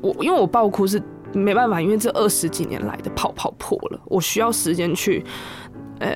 [0.00, 1.00] 我因为我爆哭是
[1.32, 5.24] 没办法，因为这二十几年来的泡泡破了，我需要时间去
[6.00, 6.12] 呃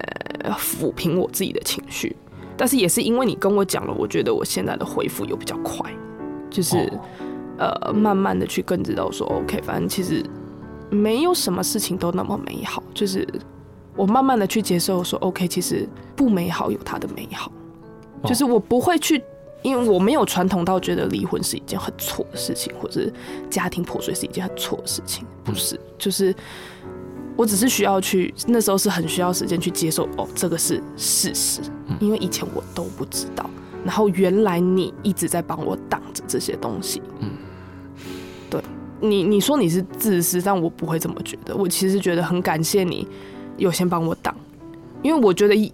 [0.59, 2.17] 抚平我自己的情绪。
[2.57, 5.89] 但是也是因为你跟我讲了，我觉得我现在的恢复又比较快，
[6.51, 7.01] 就是、哦
[7.59, 10.25] 呃慢慢的去更知道说，OK，反正其实
[10.91, 13.27] 没有什么事情都那么美好，就是
[13.97, 17.51] 我慢慢的去接受说，OK，其实不美好有它的美好，
[18.23, 18.29] 哦。
[18.29, 19.23] 就是我不会去，
[19.63, 23.13] 因为我没有传统到觉得离婚是一件很错的事情，或者是
[23.49, 26.35] 家庭破碎是一件很错的事情，不是，就是
[27.37, 31.61] 我只是需要去，那时候是很需要时间去接受，哦，这个是事实，
[32.01, 33.49] 因为以前我都不知道，
[33.85, 37.31] 然后原来你一直在帮我挡着这些东西，嗯。
[37.31, 37.49] 对，
[39.01, 41.57] 你你说你是自私，但我不会这么觉得。
[41.57, 43.07] 我其实觉得很感谢你
[43.57, 44.35] 有先帮我挡，
[45.03, 45.73] 因为我觉得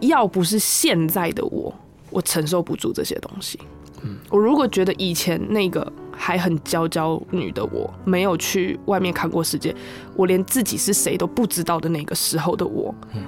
[0.00, 1.72] 要不是现在的我，
[2.10, 3.58] 我承受不住这些东西。
[4.02, 9.74] 嗯我如果觉得以前那个还很娇娇女的我，没有去外面看过世界，
[10.14, 13.22] 我连自己是谁都不知道的那个时候的我，嗯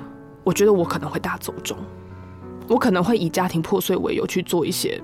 [0.45, 1.77] 我觉得我可能会大走中，
[2.69, 5.03] 我可能会以家庭破碎为由去做一些，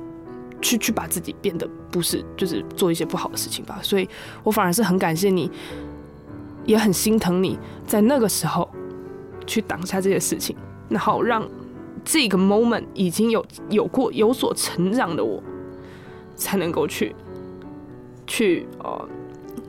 [0.61, 3.79] 去去把自己变得不是，就是做一些不好的事情吧。
[3.83, 4.09] 所以
[4.43, 5.51] 我反而是很感谢你，
[6.65, 8.69] 也很心疼你在那个时候
[9.47, 10.57] 去挡下这些事情，
[10.89, 11.47] 然后让
[12.05, 15.43] 这个 moment 已经有有过有所成长的我。
[16.39, 17.17] 才能够去，
[18.27, 19.09] 去呃，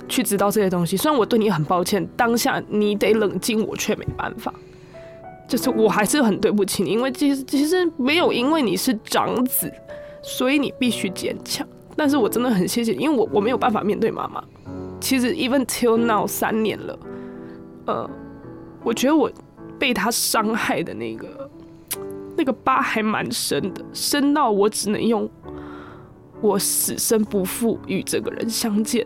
[0.09, 0.97] 去知道这些东西。
[0.97, 4.53] 虽然我对你很抱歉，当下你得冷静，我却没办法。
[5.47, 9.71] 就是我还是很对不起你，因为其实其实没有因为你是长子，
[10.28, 11.65] 所以你必须坚强。
[11.95, 14.43] 但是我真的很谢谢，因为我我没有办法面对妈妈。
[14.99, 16.99] 其实 even till now 三年了，
[17.86, 18.09] 呃，
[18.84, 19.32] 我觉得我
[19.80, 21.49] 被他伤害的那个
[22.36, 25.30] 那个疤还蛮深的，深到我只能用。
[26.39, 29.03] 我死生不复与这个人相见，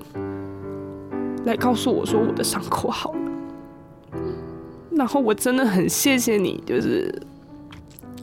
[1.45, 3.19] 来告诉我说我的伤口好了。
[4.91, 7.09] 然后我真的很谢谢你，就是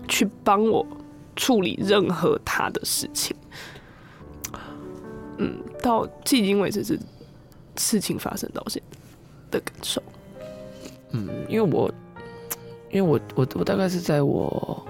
[0.07, 0.87] 去帮我
[1.39, 3.35] 处理任何他的事情。
[5.39, 7.01] 嗯，到迄今为止是
[7.79, 10.03] 事情发生到现在的感受。
[11.13, 11.91] 嗯，因为我，
[12.91, 14.85] 因为我，我，我大概是在我。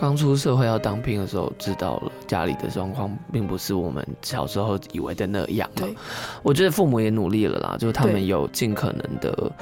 [0.00, 5.70] 刚出社会要当兵的时候，知道了家里的状况并不是我们小时候以为的那样。
[5.76, 5.94] 对，
[6.42, 9.52] 我觉得父母也努力了啦，就是他们有尽可能的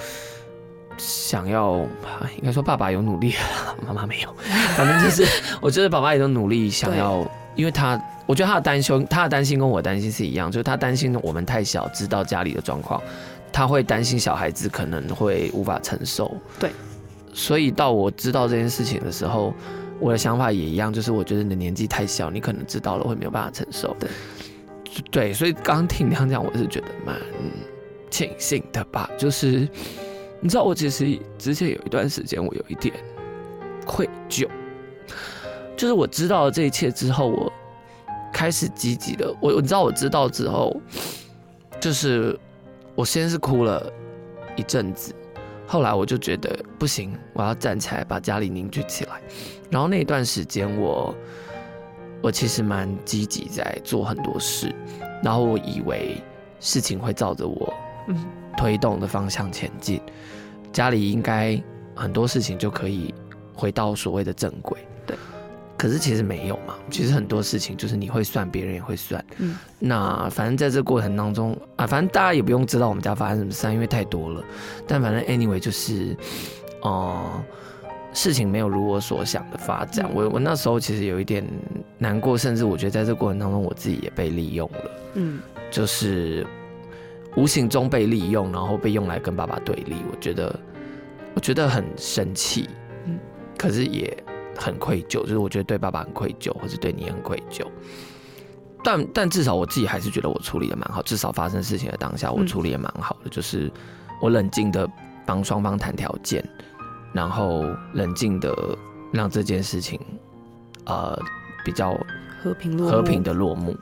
[1.01, 1.79] 想要，
[2.37, 3.35] 应该说爸爸有努力，
[3.87, 4.35] 妈妈没有。
[4.77, 5.27] 反正就是，
[5.61, 7.27] 我觉得爸爸也都努力想要，
[7.57, 13.01] 因为他，我觉得他的担心，他的担心跟我担心是一样，就是他担心我们太小，知道家里的状况，
[13.53, 16.37] 他会担心小孩子可能会无法承受。
[16.59, 16.71] 对，
[17.33, 19.55] 所以到我知道这件事情的时候。
[20.03, 23.95] 我的想法也一样，就是我觉得你的年纪太小，你可能知道了会没有办法承受。
[24.01, 24.09] 对，
[25.11, 27.15] 对，所以刚刚听你这样讲，我是觉得蛮
[28.09, 29.11] 庆幸的吧。
[29.19, 29.69] 就是
[30.41, 32.95] 你知道，我其实之前有一段时间，我有一点
[33.87, 34.49] 愧疚，
[35.77, 37.53] 就是我知道了这一切之后，我
[38.33, 39.35] 开始积极的。
[39.41, 40.75] 我你知道，我知道之后，
[41.79, 42.39] 就是
[42.95, 43.93] 我先是哭了
[44.57, 45.15] 一阵子。
[45.67, 49.21] 后来我就觉得不行，我要站起来把家里凝聚起来。
[49.71, 51.15] 然后那段时间，我
[52.23, 54.75] 我其实蛮积极在做很多事，
[55.23, 56.17] 然后我以为
[56.59, 57.73] 事情会照着我
[58.57, 60.03] 推动的方向前进，
[60.73, 61.61] 家里应该
[61.95, 63.15] 很多事情就可以
[63.55, 64.79] 回到所谓的正轨。
[65.07, 65.17] 对
[65.77, 69.25] 可是其实没有嘛，其实很多事情就是你会算，别人也会算。
[69.39, 74.45] 嗯，那反正在这过程当中啊，反正大家也不用知道我们家发生什么事，因为太多了。
[74.87, 76.15] 但反正 anyway 就是，
[76.83, 77.43] 哦，
[78.13, 80.07] 事情没有如我所想的发展。
[80.13, 81.43] 我我那时候其实有一点
[81.97, 84.91] 难过，甚至我觉得在这过程当中我自己也被利用了。
[85.15, 85.41] 嗯，
[85.71, 86.47] 就是
[87.37, 89.97] 无形中被利用，然后被用来跟爸爸对立。
[90.11, 90.59] 我觉得
[91.35, 92.69] 我觉得很生气。
[93.05, 93.19] 嗯，
[93.59, 94.17] 可是也。
[94.59, 97.65] 很愧疚，就是我觉得对爸爸很愧疚，或是对你很愧疚。
[98.85, 103.73] 但但至少我自己还是觉得我处理的蛮好，至少发生事情的当下我处理也蛮好的，就是
[104.21, 104.87] 我冷静的
[105.25, 106.47] 帮双方谈条件，
[107.15, 107.65] 然后
[107.95, 108.55] 冷静的
[109.11, 109.99] 让这件事情
[110.85, 111.19] 呃
[111.65, 111.97] 比较
[112.43, 113.75] 和平和平的落幕。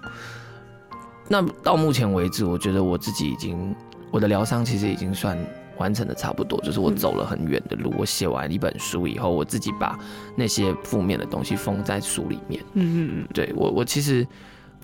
[1.28, 3.74] 那到目前为止，我觉得我自己已经
[4.10, 5.38] 我的疗伤其实已经算。
[5.78, 7.94] 完成的差不多，就是我走了很远的路。
[7.96, 9.96] 我写完一本书以后，我自己把
[10.34, 12.60] 那些负面的东西封在书里面。
[12.72, 14.26] 嗯嗯嗯，对我我其实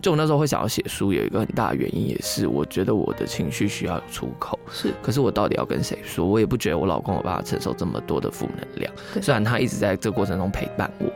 [0.01, 4.57] 就我那时候会想要写书，有一个很大的原因也是，我觉得我的情绪需要有出口。
[4.71, 6.25] 是，可是我到底要跟谁说？
[6.25, 8.93] 我也不觉得我老公有办法承受这么多的负能量。
[9.21, 11.13] 虽然他一直在这过程中陪伴我，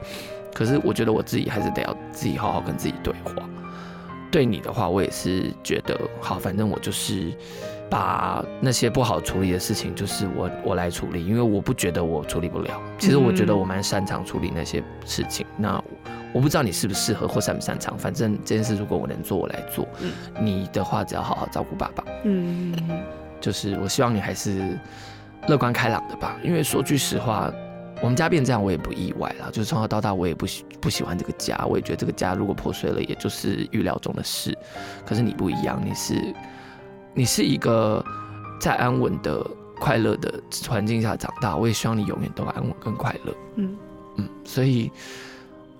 [0.53, 3.49] 可是我觉得我自己还是得要自己好好跟自己对话。
[4.31, 7.33] 对你的话，我也是觉得好，反正我就是。
[7.91, 12.79] 把那些不好处理的事情，就是我我来处理，因为我不觉得我处理不了。
[12.99, 15.47] 其实我觉得我蛮擅长处理那些事情。
[15.57, 15.83] 那
[16.35, 19.89] 我不知道你适不适合或擅不擅长，反正这件事如果我能做，我来做。
[20.39, 22.05] 你的话只要好好照顾爸爸。
[22.25, 22.77] 嗯，
[23.41, 24.79] 就是我希望你还是
[25.47, 26.37] 乐观开朗的吧。
[26.45, 27.51] 因为说句实话，
[28.01, 29.51] 我们家变这样我也不意外了。
[29.51, 34.57] 就是从小到大我也不喜不喜欢这个家，我也觉得这个家如果破碎了，也就是预料中的事。
[35.07, 36.35] 可是你不一样，你是。
[37.15, 38.05] 你是一个
[38.61, 39.45] 在安稳的、
[39.81, 43.35] 快乐的环境下长大，我也希望你永远都安稳跟快乐。
[43.57, 43.77] 嗯
[44.19, 44.89] 嗯，所以，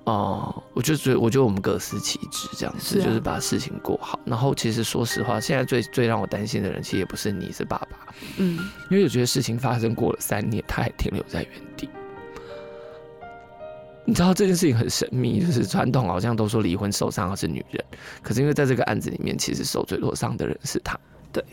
[0.05, 4.19] 哦、我就觉得，我觉得我们各司其职，这样子、就是把事情过好。
[4.25, 8.59] 然后其实说实话，现在最最让我担心的人，其实也不是你，是爸爸，嗯，
[8.91, 11.89] 因为我觉得事情发生过了三年，他还停留在原地。
[14.09, 17.85] 你知道这件事情很神秘，就是传统好像都说离婚受伤的是女人，
[18.23, 20.99] 可是因为在这个案子里面，其实受最多伤的人是他。
[21.31, 21.45] 对，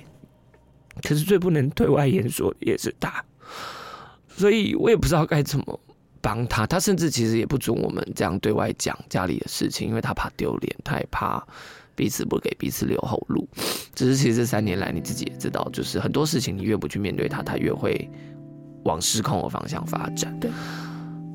[1.04, 3.22] 可是最不能对外言说的也是他，
[4.30, 5.80] 所以我也不知道该怎么
[6.22, 6.66] 帮他。
[6.66, 11.46] 他甚至其实也不准我们这样对外讲家里的事情，因为他怕丢脸，他也怕
[11.94, 13.46] 彼此不给彼此留后路。
[13.94, 18.10] 只是其实这三年来，你自己也知道，就是很多事情你越不去面对它，它越会
[18.86, 20.40] 往失控的方向发展。
[20.40, 20.50] 对。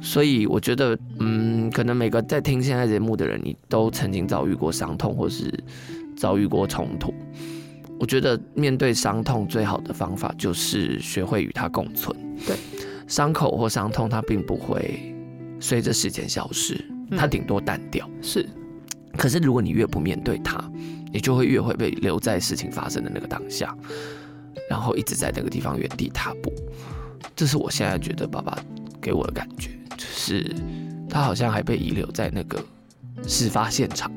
[0.01, 5.53] 所以我觉得，嗯，可能每个在听现在节目的人，你都曾经遭遇过伤痛，或是
[6.17, 7.13] 遭遇过冲突。
[7.99, 12.17] 我觉得面对伤痛最好的方法就是学会与它共存。
[12.47, 12.57] 对，
[13.07, 15.15] 伤口或伤痛它并不会
[15.61, 18.09] 随着时间消失，它顶多淡掉。
[18.23, 18.49] 是
[19.19, 20.59] 可是如果你越不面对它，
[21.13, 23.77] 你就会越会被留在事情发生的那个当下，
[24.71, 26.51] 然后一直在那个地方原地踏步。
[27.37, 28.59] 这是我现在觉得爸爸
[28.99, 29.71] 给我的感觉，
[30.01, 30.51] 就是
[31.11, 32.59] 他好像还被遗留在那个
[33.29, 34.11] 事发现场。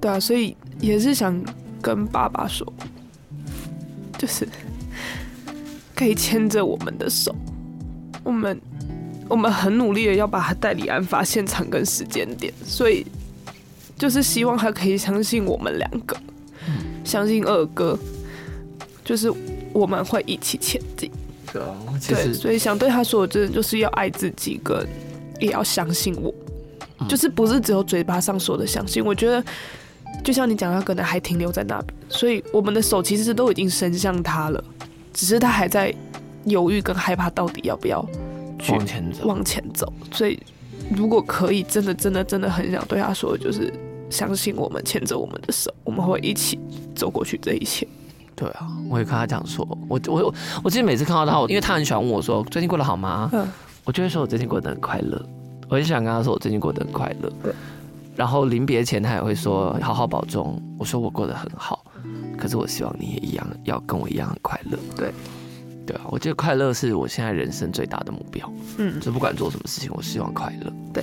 [0.00, 1.40] 对啊，所以也是想
[1.80, 2.66] 跟爸爸说，
[4.18, 4.48] 就是
[5.94, 7.32] 可以牵着我们的手，
[8.24, 8.60] 我们
[9.28, 13.06] 我们很努力的要把他带离案发现场跟时间点，所以
[13.96, 16.16] 就是希望他可以相信我们两个，
[17.04, 17.96] 相信二哥，
[19.04, 19.32] 就是
[19.72, 21.08] 我们会一起前进。
[21.52, 24.86] 对啊，其，实所以想对他说的，真的就是要爱自己，跟
[25.40, 26.32] 也要相信我，
[27.00, 29.04] 嗯就是不是只有嘴巴上说的相信。
[29.04, 29.42] 我觉得，
[30.22, 34.62] 就像你讲，他可能还停留在那边，所以我们的手其实都已经伸向他了，
[35.12, 35.94] 只是他还在
[36.44, 38.04] 犹豫跟害怕，到底要不要
[38.58, 39.26] 去往前走。
[39.26, 39.92] 往前走。
[40.12, 40.38] 所以，
[40.94, 43.72] 如果可以，真的真的真的很想对他说，就是
[44.08, 46.58] 相信我们，牵着我们的手，我们会一起
[46.94, 47.86] 走过去这一切。
[48.40, 50.34] 对啊，我也跟他讲说，我我我
[50.64, 53.30] 我其实每次看到他，我因为他很喜欢问我说最近过得好吗？
[53.32, 53.46] 嗯
[53.84, 55.20] 我就会说我最近过得很快乐，
[55.68, 57.30] 我很想跟他说我最近过得很快乐。
[57.42, 57.52] 对。
[58.16, 61.84] 然后临别前他也会说好好保重，我说我过得很好，
[62.36, 64.78] 可是我希望你也一样要跟我一样很快乐。
[64.96, 65.12] 对。
[65.86, 70.72] 对啊，我觉得快乐是我现在人生最大的目标，嗯，就不管做什么事情，我希望快乐。
[70.92, 71.02] 对。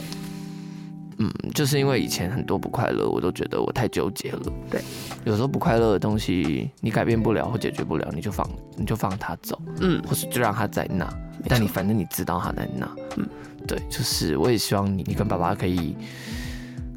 [1.19, 4.41] 嗯，就是因为以前很多不快乐，我都觉得我太纠结了。
[4.69, 4.81] 对，
[5.25, 11.11] 有时候不快乐的东西你改变不了或解决不了，你就放你就放它走，嗯，或是就让它在那。
[11.47, 13.27] 但你反正你知道它在那，嗯，
[13.65, 15.95] 对，就是我也希望你你跟爸爸可以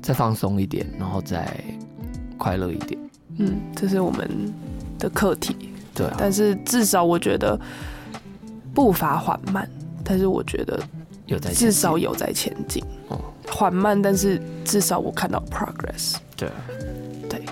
[0.02, 1.48] 再放松一点，然后再
[2.36, 3.00] 快乐一点。
[3.38, 4.28] 嗯，这是我们
[4.98, 5.56] 的课题。
[5.94, 7.58] 对啊，但是至少我觉得
[8.74, 9.68] 步伐缓慢，
[10.04, 10.78] 但是我觉得
[11.26, 12.84] 有在至少有在前进。
[13.08, 13.18] 哦
[13.52, 16.16] 缓慢，但是至少我看到 progress。
[16.36, 16.54] 对啊。
[17.28, 17.44] 对，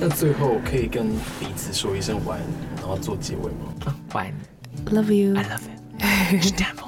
[0.00, 1.08] 那最后可以跟
[1.38, 2.44] 彼此说一声晚安，
[2.78, 3.94] 然后做结尾吗？
[4.14, 4.34] 晚安
[4.94, 5.44] Love you，I。
[5.44, 5.68] love
[6.32, 6.82] you，是这样吗